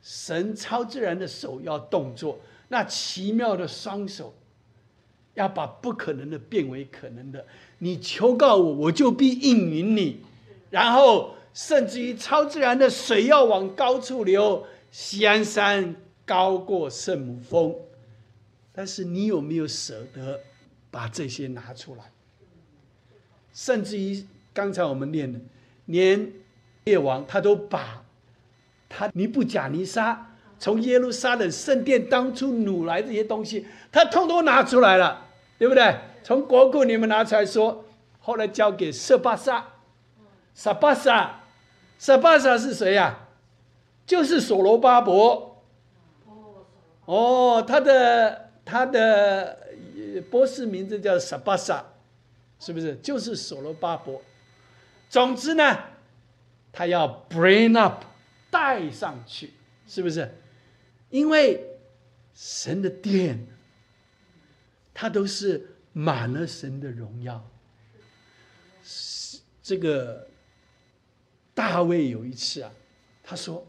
[0.00, 4.32] 神超自然的手要动作，那奇妙的双手。”
[5.36, 7.46] 要把不可能的变为可能的，
[7.78, 10.22] 你求告我，我就必应允你。
[10.70, 15.94] 然后，甚至于超自然的水要往高处流，西安山
[16.24, 17.74] 高过圣母峰。
[18.72, 20.40] 但是，你有没有舍得
[20.90, 22.10] 把这些拿出来？
[23.52, 25.38] 甚至于刚才我们念的，
[25.84, 26.32] 连
[26.84, 28.02] 列王他都把
[28.88, 35.25] 他尼布甲尼撒从耶路撒冷圣殿当初掳来这些东西，他通通拿出来了。
[35.58, 35.96] 对不对？
[36.22, 37.84] 从国库你们拿出来说，
[38.20, 39.64] 后来交给色巴萨，
[40.54, 41.42] 萨巴萨，
[41.98, 43.28] 萨巴萨是谁呀？
[44.04, 45.62] 就是所罗巴伯。
[47.04, 49.58] 哦，他的他的
[50.30, 51.84] 波斯名字叫萨巴萨，
[52.58, 52.96] 是不是？
[52.96, 54.20] 就是所罗巴伯。
[55.08, 55.78] 总之呢，
[56.72, 58.02] 他要 bring up
[58.50, 59.54] 带上去，
[59.86, 60.34] 是不是？
[61.10, 61.78] 因为
[62.34, 63.46] 神的殿。
[64.98, 67.46] 他都是满了神的荣耀。
[69.62, 70.26] 这个
[71.52, 72.72] 大卫有一次啊，
[73.22, 73.62] 他说：“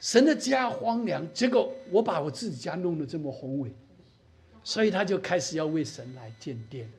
[0.00, 3.70] 神的家荒凉，结果我把我自己家弄得这么宏伟，
[4.64, 6.90] 所以他就开始要为神来建殿。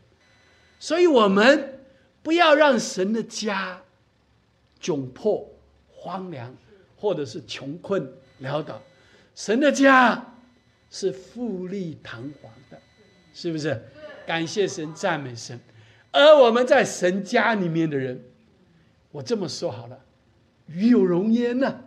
[0.79, 1.79] 所以我们
[2.21, 3.81] 不要让神的家
[4.79, 5.49] 窘迫、
[5.89, 6.55] 荒凉，
[6.95, 8.07] 或者是穷困
[8.43, 8.79] 潦倒。
[9.33, 10.35] 神的家
[10.91, 12.79] 是富丽堂皇的。”
[13.37, 13.79] 是不是？
[14.25, 15.59] 感谢神，赞美神。
[16.11, 18.19] 而我们在神家里面的人，
[19.11, 20.03] 我这么说好了，
[20.65, 21.83] 与有荣焉呢？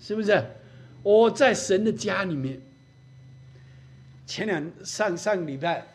[0.00, 0.42] 是不是？
[1.02, 2.62] 我在神的家里面，
[4.24, 5.86] 前两上上个礼拜，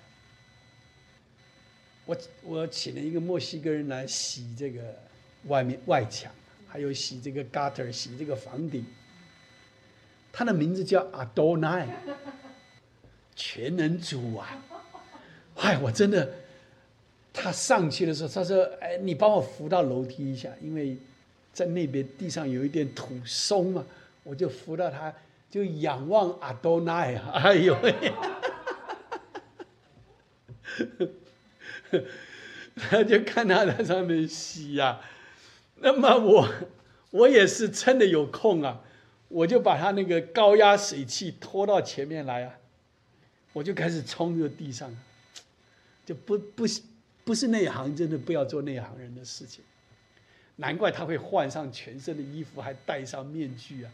[2.06, 4.96] 我我请了一个墨西哥人来洗这个
[5.46, 6.32] 外面外墙，
[6.68, 8.86] 还有洗这个 gutter，洗这个房顶。
[10.32, 11.88] 他的名字叫阿多奈，
[13.36, 14.64] 全能主啊！
[15.58, 16.30] 哎，我真的，
[17.32, 20.98] 他上去的时候，他说：“哎，你帮我扶到楼梯一下，因为
[21.54, 23.86] 在那边地上有一点土松嘛。”
[24.26, 25.14] 我就扶到他，
[25.52, 27.32] 就仰望阿多奈啊！
[27.44, 27.76] 哎呦，
[32.74, 35.02] 他就看他在上面洗呀。
[35.82, 36.48] 那么我
[37.12, 38.80] 我也是真的有空啊，
[39.28, 42.56] 我就把他那个高压水器拖到前面来啊，
[43.52, 44.96] 我就开始冲这个地上。
[46.06, 46.82] 就不不是
[47.24, 49.64] 不是内行，真的不要做内行人的事情。
[50.58, 53.92] 难怪他会换上全身的衣服，还戴上面具啊！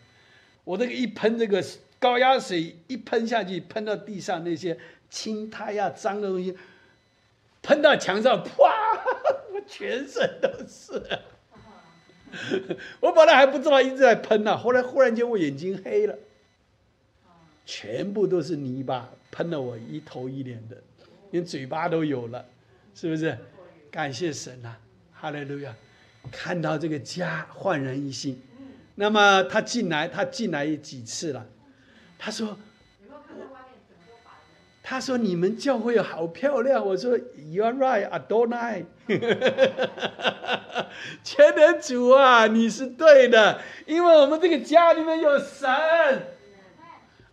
[0.66, 1.64] 我这个一喷这个
[2.00, 4.78] 高压水一喷下去，喷到地上那些
[5.10, 6.58] 青苔呀、脏的东西，
[7.62, 8.52] 喷到墙上，啪！
[9.54, 11.02] 我全身都是。
[13.00, 16.18] 我本来还不知道一直在喷呢，后来忽然间我眼睛黑了，
[17.66, 20.76] 全部都是泥巴，喷了我一头一脸的。
[21.32, 22.46] 连嘴巴都有了，
[22.94, 23.38] 是不是？
[23.92, 24.76] 感谢神呐，
[25.12, 25.74] 哈利路亚！
[26.32, 28.40] 看到这个家焕然一新。
[28.96, 31.48] 那么他进来，他进来几次了？
[32.20, 32.58] 他说
[34.84, 38.86] ：“他说你们教会好漂亮。”我说：“You are right, Adonai。
[41.24, 45.68] ”全能主啊，你是对的，因为我们这个家里面有神。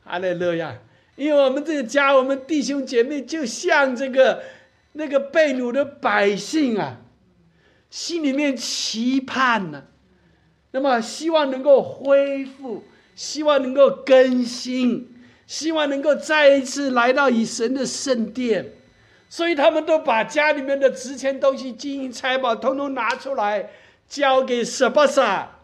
[0.04, 0.78] 哈利路亚！
[1.16, 4.42] 因为我们这个家，我们弟兄姐妹就像这个
[4.92, 6.98] 那个被掳的百姓啊，
[7.88, 9.84] 心里面期盼呢，
[10.72, 15.14] 那么希望能够恢复，希望能够更新，
[15.46, 18.72] 希望能够再一次来到以神的圣殿，
[19.30, 23.70] 所以他们都把家里面的值钱东西、金银财宝通通拿出来，
[24.06, 25.60] 交给舍巴萨，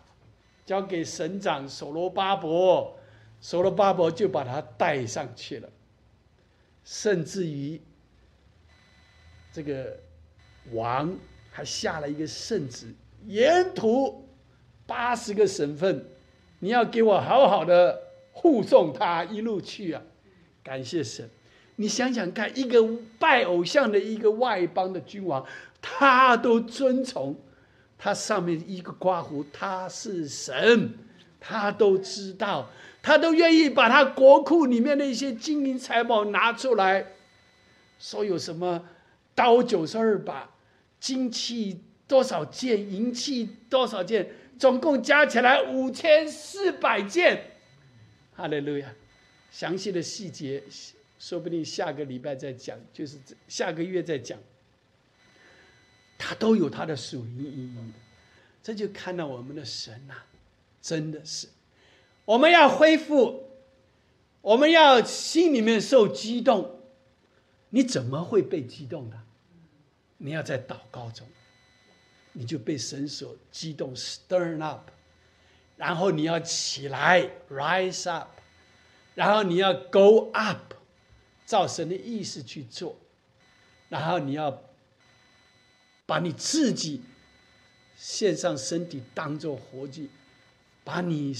[0.65, 2.97] 交给省长所罗巴伯。
[3.43, 5.68] 所罗巴伯就把他带上去了，
[6.84, 7.78] 甚至于
[9.53, 9.99] 这个
[10.70, 11.14] 王
[11.51, 12.95] 还下了一个圣旨，
[13.26, 14.26] 沿途
[14.86, 16.07] 八十个省份，
[16.61, 18.01] 你要给我好好的
[18.32, 20.01] 护送他一路去啊！
[20.62, 21.28] 感谢神。
[21.74, 22.78] 你想想看，一个
[23.18, 25.45] 拜偶像的一个外邦的君王，
[25.80, 27.34] 他都遵从，
[27.99, 30.95] 他上面一个刮胡，他是神，
[31.40, 32.70] 他都知道，
[33.03, 37.05] 他都愿意把他国库里面的一些金银财宝拿出来，
[37.99, 38.89] 说有什么
[39.35, 40.49] 刀九十二把，
[41.01, 47.51] 金器多少件，银器多少件，总共加起来五千四百件。
[48.35, 48.95] 哈利路亚，
[49.51, 50.63] 详细的细节。
[51.19, 54.37] 说不定下个礼拜再讲，就是下个月再讲，
[56.19, 57.83] 他都有他的属灵意义的。
[58.61, 60.15] 这就看到我们的神呐，
[60.81, 61.47] 真的是，
[62.25, 63.49] 我们要恢复，
[64.41, 66.81] 我们要心里面受激动。
[67.70, 69.18] 你怎么会被激动的？
[70.18, 71.27] 你要在祷告中，
[72.33, 74.91] 你就被神所激动，stir up，
[75.77, 78.29] 然后你要起来，rise up，
[79.14, 80.75] 然后你要 go up。
[81.45, 82.97] 照神的意思去做，
[83.91, 84.62] 然后你要
[86.07, 87.03] 把你自己
[87.95, 90.09] 献上身体当做活祭，
[90.83, 91.35] 把你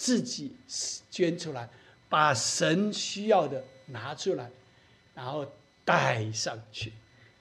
[0.00, 0.56] 自己
[1.10, 1.68] 捐出来，
[2.08, 4.50] 把神需要的拿出来，
[5.14, 5.46] 然后
[5.84, 6.94] 带上去。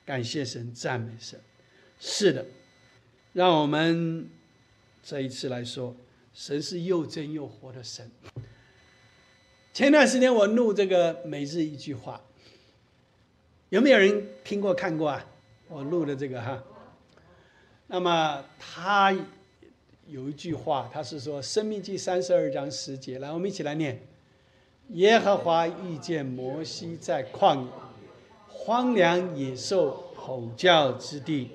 [0.05, 1.39] 感谢神，赞美神。
[2.01, 2.45] 是的，
[3.31, 4.29] 让我们
[5.01, 5.95] 这一次来说，
[6.33, 8.11] 神是又真又活的神。
[9.73, 12.21] 前段时间我录这个每日一句话，
[13.69, 15.25] 有没有人听过看过啊？
[15.69, 16.61] 我录的这个哈。
[17.87, 19.15] 那么他
[20.09, 24.01] 有一句话，他是说《生命记》三十二章十节，来，我们一起来念：
[24.89, 27.69] 耶和华遇见摩西在旷野，
[28.47, 31.51] 荒凉野兽吼叫之地。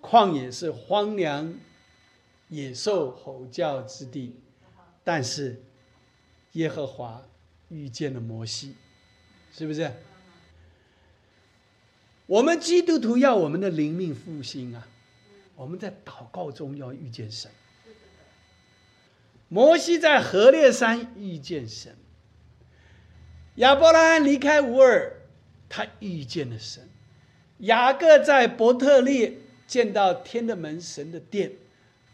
[0.00, 1.54] 旷野是荒凉
[2.48, 4.40] 野兽吼叫之地，
[5.04, 5.62] 但是。
[6.52, 7.20] 耶和华
[7.68, 8.76] 遇见了摩西，
[9.52, 9.90] 是不是？
[12.26, 14.86] 我们基督徒要我们的灵命复兴啊！
[15.56, 17.50] 我们在祷告中要遇见神。
[19.48, 21.94] 摩西在何烈山遇见神，
[23.56, 25.20] 亚伯拉罕离开乌尔，
[25.68, 26.84] 他遇见了神；
[27.58, 31.52] 雅各在伯特利见到天的门神的殿，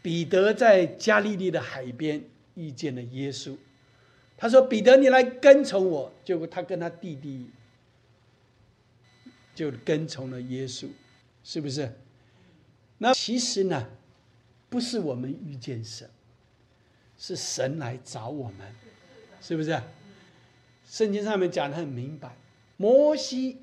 [0.03, 2.23] 彼得在加利利的海边
[2.53, 3.57] 遇见了耶稣。
[4.37, 7.49] 他说：“彼得，你来跟从我。”结果他跟他弟弟
[9.55, 10.89] 就跟从了耶稣，
[11.43, 11.91] 是不是？
[13.03, 13.87] 那其实呢，
[14.69, 16.07] 不是我们遇见神，
[17.17, 18.75] 是神来找我们，
[19.41, 19.81] 是不是？
[20.87, 22.37] 圣经上面讲的很明白，
[22.77, 23.57] 摩西，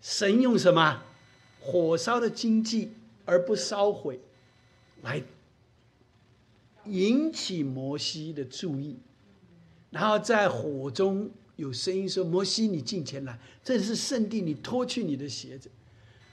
[0.00, 1.02] 神用什么
[1.60, 2.94] 火烧的经济
[3.26, 4.18] 而不烧毁，
[5.02, 5.22] 来
[6.86, 8.96] 引起摩西的注意。
[9.90, 15.70] 然后在火中有声音说：“摩西，你进前来，这是圣地，你脱去你的鞋子。”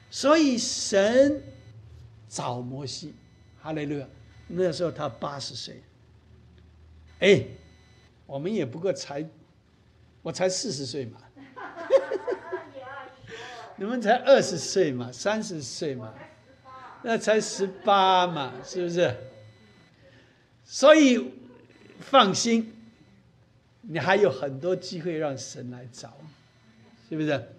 [0.10, 1.44] 所以神
[2.28, 3.14] 找摩西，
[3.62, 4.08] 哈雷路亚。
[4.48, 5.82] 那时候他八十岁，
[7.20, 7.44] 哎，
[8.26, 9.28] 我们也不过才，
[10.22, 11.20] 我才四十岁嘛，
[13.76, 16.14] 你们才二十岁嘛，三十岁嘛，
[17.04, 19.16] 那才十八嘛，是不是？
[20.64, 21.34] 所以
[22.00, 22.74] 放心。
[23.90, 26.18] 你还有很多机会让神来找，
[27.08, 27.57] 是不是？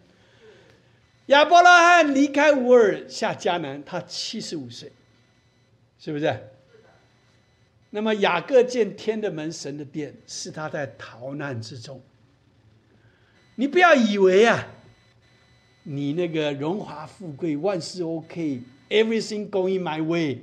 [1.29, 4.93] 亚伯拉罕离开乌尔下迦南，他七十五岁，
[5.99, 6.49] 是不是？
[7.91, 12.03] 那么雅各见天的门神的殿，是他在逃难之中。
[13.57, 14.69] 你不要以为啊，
[15.83, 20.41] 你那个荣华富贵、万事 OK，everything going my way，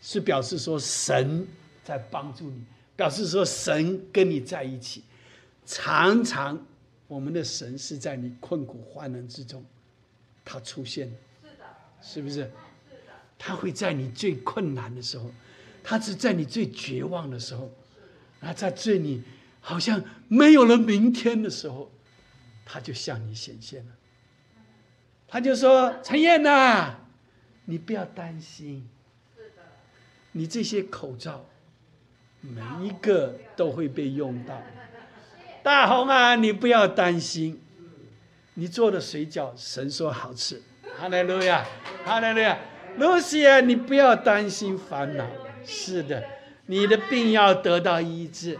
[0.00, 1.46] 是表示说神
[1.84, 2.62] 在帮助你，
[2.96, 5.02] 表示说神跟你在一起。
[5.66, 6.66] 常常，
[7.06, 9.64] 我们的神是在你困苦患难之中，
[10.44, 11.08] 他出现
[11.42, 11.64] 是的，
[12.00, 12.34] 是不是？
[12.34, 15.30] 是的，他会在你最困难的时候，
[15.82, 17.70] 他是在你最绝望的时候，
[18.40, 19.22] 啊，在最你
[19.60, 21.90] 好像没有了明天的时候，
[22.64, 23.92] 他就向你显现了。
[25.28, 26.96] 他就说：“陈燕呐，
[27.64, 28.86] 你不要担心，
[29.34, 29.62] 是的，
[30.32, 31.46] 你这些口罩，
[32.40, 34.62] 每一个都会被用到。”
[35.62, 37.62] 大红啊，你不要担心，
[38.54, 40.60] 你做的水饺神说好吃，
[40.98, 41.66] 哈利路亚，
[42.04, 42.58] 哈利路亚。
[42.98, 45.26] 露西啊，你不要担心烦恼，
[45.64, 46.22] 是的，
[46.66, 48.58] 你的病要得到医治。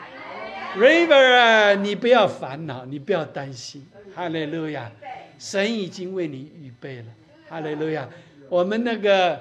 [0.75, 4.91] River 啊，你不要烦恼，你不要担心，哈利路亚，
[5.39, 7.07] 神已经为你预备了，
[7.47, 8.09] 哈利路亚。
[8.49, 9.39] 我们那个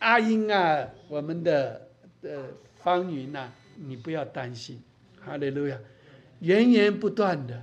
[0.00, 1.88] 阿英啊，我们的
[2.20, 2.44] 呃
[2.82, 4.82] 方云呐，你不要担心，
[5.24, 5.78] 哈利路亚。
[6.40, 7.62] 源源不断的，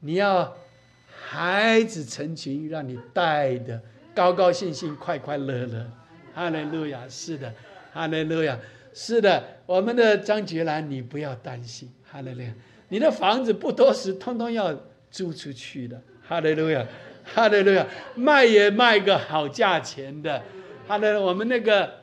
[0.00, 0.56] 你要
[1.30, 3.78] 孩子成群，让你带的
[4.14, 5.86] 高高兴兴、快快乐乐。
[6.34, 7.52] 哈利路亚，是的，
[7.92, 8.58] 哈利路亚，
[8.94, 9.44] 是的。
[9.66, 12.48] 我们的张觉兰，你不要担心，哈利路亚，
[12.88, 14.74] 你的房子不多时，通通要
[15.10, 16.00] 租出去的。
[16.26, 16.86] 哈利路亚，
[17.24, 20.42] 哈利路亚，卖也卖个好价钱的。
[20.86, 21.98] 哈利，我们那个。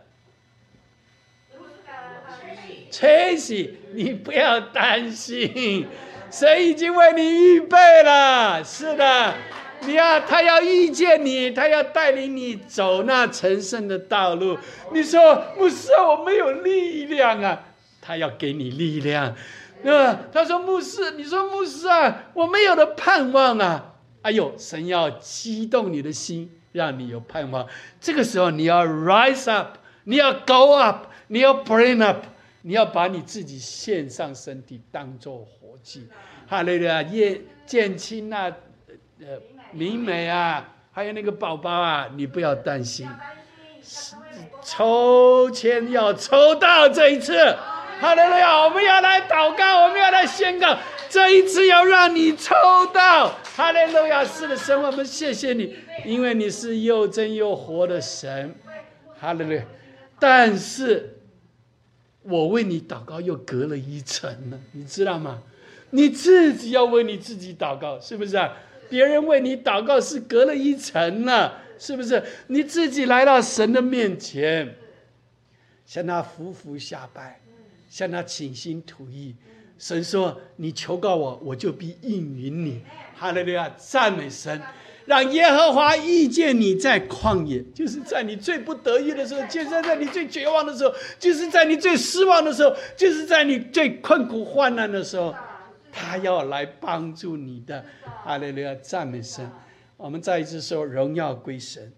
[2.91, 5.85] 崔西，你不要担心，
[6.37, 8.61] 神已经为你预备了。
[8.61, 9.33] 是的，
[9.85, 14.57] 你要他要遇见你，他要带领你走那成圣的道路。
[14.91, 17.63] 你说牧师啊，我没有力量啊，
[18.01, 19.33] 他要给你力量。
[19.83, 23.93] 那他说牧师，你说牧师啊，我没有的盼望啊。
[24.23, 27.65] 哎呦，神要激动你的心，让你有盼望。
[28.01, 32.25] 这个时候你要 rise up，你要 go up，你要 bring up。
[32.67, 36.09] 你要把你自己献上身体，当做活祭，
[36.47, 36.99] 哈利路亚！
[37.03, 38.51] 叶建清啊，
[39.19, 39.39] 呃，
[39.71, 43.07] 明美啊，还有那个宝宝啊，你不要担心，
[44.63, 47.55] 抽签要抽到这一次，
[48.01, 48.63] 哈利路亚！
[48.63, 50.75] 我们要来祷告，我们要来宣告，
[51.07, 52.55] 这一次要让你抽
[52.91, 54.25] 到，哈利路亚！
[54.25, 58.55] 是的，神，我们谢谢你，因为你是又真又活的神，
[59.19, 59.61] 哈利路亚！
[60.19, 61.11] 但是。
[62.27, 65.41] 我为你祷告，又隔了一层了，你知道吗？
[65.91, 68.53] 你自己要为你自己祷告，是不是啊？
[68.89, 72.23] 别人为你祷告是隔了一层了，是不是？
[72.47, 74.75] 你自己来到神的面前，
[75.85, 77.39] 向他伏伏下拜，
[77.89, 79.35] 向他倾心吐意。
[79.77, 82.81] 神说：“你求告我，我就必应允你。”
[83.13, 84.61] 哈利路亚，赞美神。
[85.05, 95.35] 让耶和华遇见你在旷野，就是在你最不得意的时候，就是在你最绝望的时候，就是在你最失望的时候，就是在你最困苦患难的时候，
[95.91, 97.85] 他要来帮助你的。
[98.25, 99.47] 阿利路亚，赞美神！
[99.97, 101.93] 我们再一次说荣耀归神，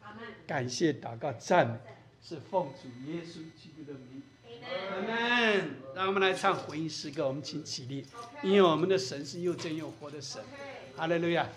[0.45, 1.75] 感谢祷告赞美，
[2.21, 4.21] 是奉主耶稣基督的名。
[4.91, 5.69] 阿门。
[5.95, 8.05] 让我们来唱回应诗歌，我们请起立，
[8.43, 10.41] 因为我们的神是又真又活的神。
[10.97, 11.47] 阿利路亚。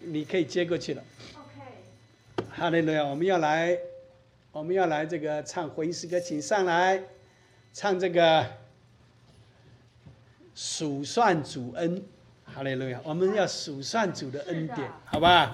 [0.00, 1.02] 你可以接过去了。
[1.34, 3.04] OK 哈利路亚！
[3.04, 3.78] 我们要来，
[4.50, 7.02] 我们要来这个唱回应诗歌，请上来
[7.72, 8.44] 唱这个
[10.54, 12.02] 数算主恩。
[12.44, 13.00] 哈利路亚！
[13.04, 15.52] 我们要数算主的恩典，好吧？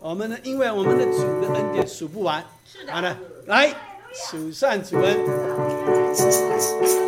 [0.00, 2.44] 我们呢，因为我们的主的恩典数不完。
[2.64, 3.16] 是的好的，
[3.46, 3.74] 来
[4.12, 7.01] 数算主恩。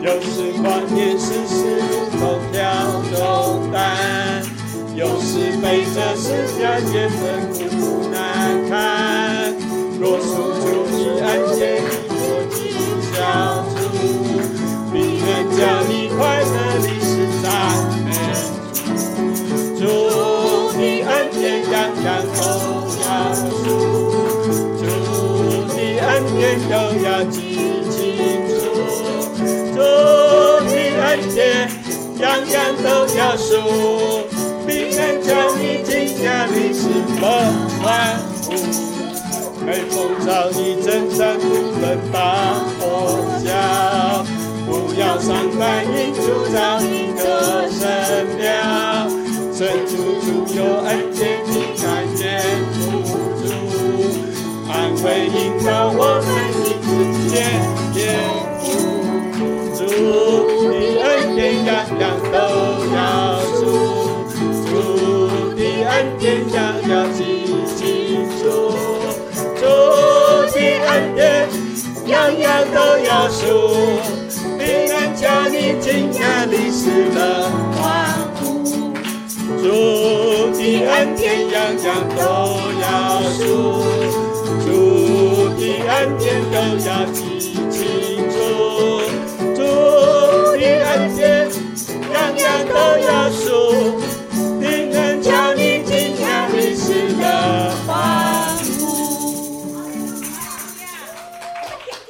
[0.00, 2.62] 有时光点石事如同掉
[3.10, 3.70] 重
[4.94, 6.62] 有时背着世界
[6.92, 7.12] 觉得
[7.52, 9.52] 苦单堪
[9.98, 10.24] 若出
[10.60, 12.56] 土你安检你说机
[13.10, 13.16] 票
[15.56, 17.12] 家里快乐你是
[17.42, 17.44] 赞
[18.04, 18.08] 美
[19.80, 19.82] 祝
[20.78, 21.72] 你安健康
[22.04, 22.38] 康逢
[23.00, 23.02] 场
[24.78, 24.82] 祝
[25.74, 26.72] 你安康康
[27.02, 27.43] 康
[32.24, 33.52] 样样都要数。
[34.66, 36.88] 别人叫你惊家里是
[37.20, 37.22] 门
[37.84, 38.46] 外户，
[39.66, 39.94] 每逢
[40.24, 41.44] 朝一阵山不
[41.82, 42.16] 能大
[42.80, 42.82] 或
[43.44, 44.24] 小。
[44.66, 46.18] 不要上怀阴就
[46.50, 48.48] 找一个神庙，
[49.52, 51.52] 神处处有恩姐姐
[51.82, 52.40] 感念
[52.72, 52.80] 不
[53.44, 53.44] 住，
[54.72, 54.72] 安
[55.04, 56.88] 慰引导我们一之
[57.28, 57.83] 间。
[62.00, 62.36] 样都
[62.94, 63.62] 要数，
[64.66, 64.68] 数
[65.54, 66.54] 的恩天家
[66.86, 67.20] 家记
[67.76, 67.82] 清
[68.38, 68.42] 楚，
[69.56, 69.62] 数
[70.52, 70.56] 的
[70.86, 71.48] 恩天
[72.06, 73.42] 样样都要数，
[74.58, 74.62] 平
[74.94, 77.82] 安家里尽家里事了万
[78.36, 78.42] 户，
[79.58, 79.64] 数
[80.52, 82.22] 的恩天样样都
[82.80, 82.84] 要
[83.30, 83.42] 数，
[84.60, 84.68] 数
[85.58, 86.56] 的恩天都
[86.88, 87.22] 要记。
[95.56, 98.64] 你尽享历史的欢呼。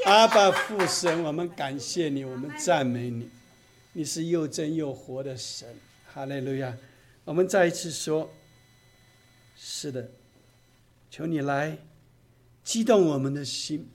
[0.07, 3.29] 阿爸父神，我们感谢你，我们赞美你，
[3.93, 5.69] 你是又真又活的神，
[6.13, 6.77] 哈利路亚！
[7.25, 8.31] 我们再一次说，
[9.57, 10.11] 是的，
[11.11, 11.79] 求你来
[12.63, 13.89] 激动我们的心，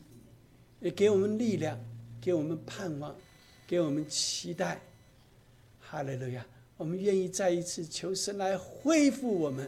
[0.79, 1.79] 也给我们力量，
[2.21, 3.15] 给我们盼望，
[3.67, 4.81] 给我们期待，
[5.91, 6.45] 哈利路亚！
[6.77, 9.67] 我们愿意再一次求神来恢复我们，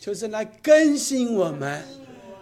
[0.00, 1.84] 求神来更新我们。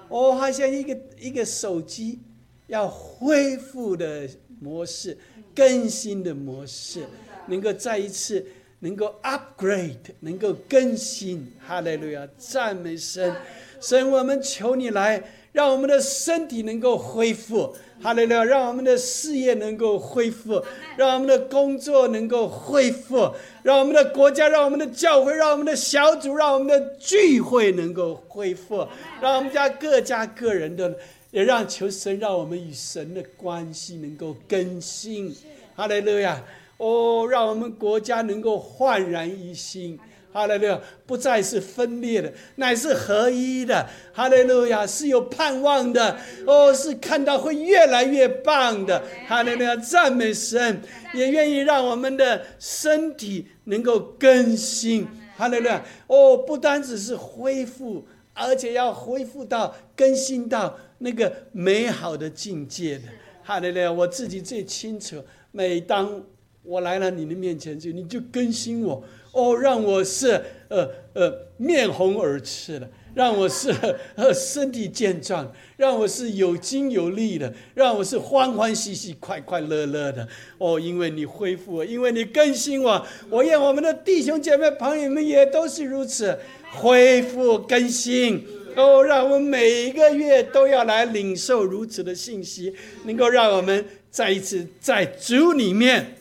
[0.08, 2.20] 哦，好像一个一个手机
[2.68, 4.28] 要恢复的
[4.60, 5.18] 模式、
[5.52, 7.04] 更新的模式，
[7.48, 8.46] 能够再一次
[8.78, 11.52] 能够 upgrade，能够更新。
[11.66, 13.34] 哈利路亚，赞美神！
[13.80, 15.20] 神，我们求你来，
[15.56, 17.74] 让我们的身体能够恢复。
[18.02, 20.62] 哈利路亚，让我们的事业能够恢复，
[20.98, 23.32] 让我们的工作能够恢复，
[23.62, 28.86] 让我们的国家、让我们的教会、让我们的小组、让我们的聚会能够恢复，
[29.22, 30.94] 让我们家各家个人的，
[31.30, 35.34] 也让求神让我们与神的关系能够更新。
[35.74, 36.38] 哈利路亚！
[36.76, 39.98] 哦，让我们国家能够焕然一新。
[40.36, 43.88] 哈利路亚，不再是分裂的，乃是合一的。
[44.12, 46.18] 哈利路亚，是有盼望的。
[46.46, 49.02] 哦，是看到会越来越棒的。
[49.26, 50.82] 哈利路亚，赞美神，
[51.14, 55.08] 也愿意让我们的身体能够更新。
[55.38, 63.04] 哈利路亚，哦，不单只是恢复，而且要恢复到更新到那个美好的境界的。
[63.42, 65.24] 哈利路亚，我自己最清楚。
[65.50, 66.22] 每当
[66.62, 69.02] 我来了你的面前就，你就更新我。
[69.36, 73.70] 哦，让我是呃呃面红耳赤的，让我是
[74.14, 80.26] 呃身体健壮，让我是有精有力的，让我是欢欢喜喜、快快乐乐的。
[80.56, 86.38] 哦，因为你恢复我，因为你更新我，我愿我们的弟兄姐妹朋友们也都是如此
[86.72, 88.42] 恢复更新。
[88.74, 92.74] 哦，让我们每一个月都要来领受如此的信息，
[93.04, 96.16] 能够让我们再一次在主里面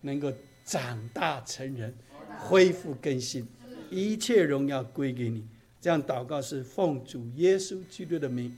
[0.00, 0.32] 能够。
[0.64, 1.94] 长大成人，
[2.38, 3.46] 恢复更新，
[3.90, 5.46] 一切荣耀归给你。
[5.80, 8.56] 这样祷告是奉主耶稣基督的名，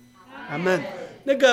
[0.49, 0.81] 阿门。
[1.25, 1.49] 那个。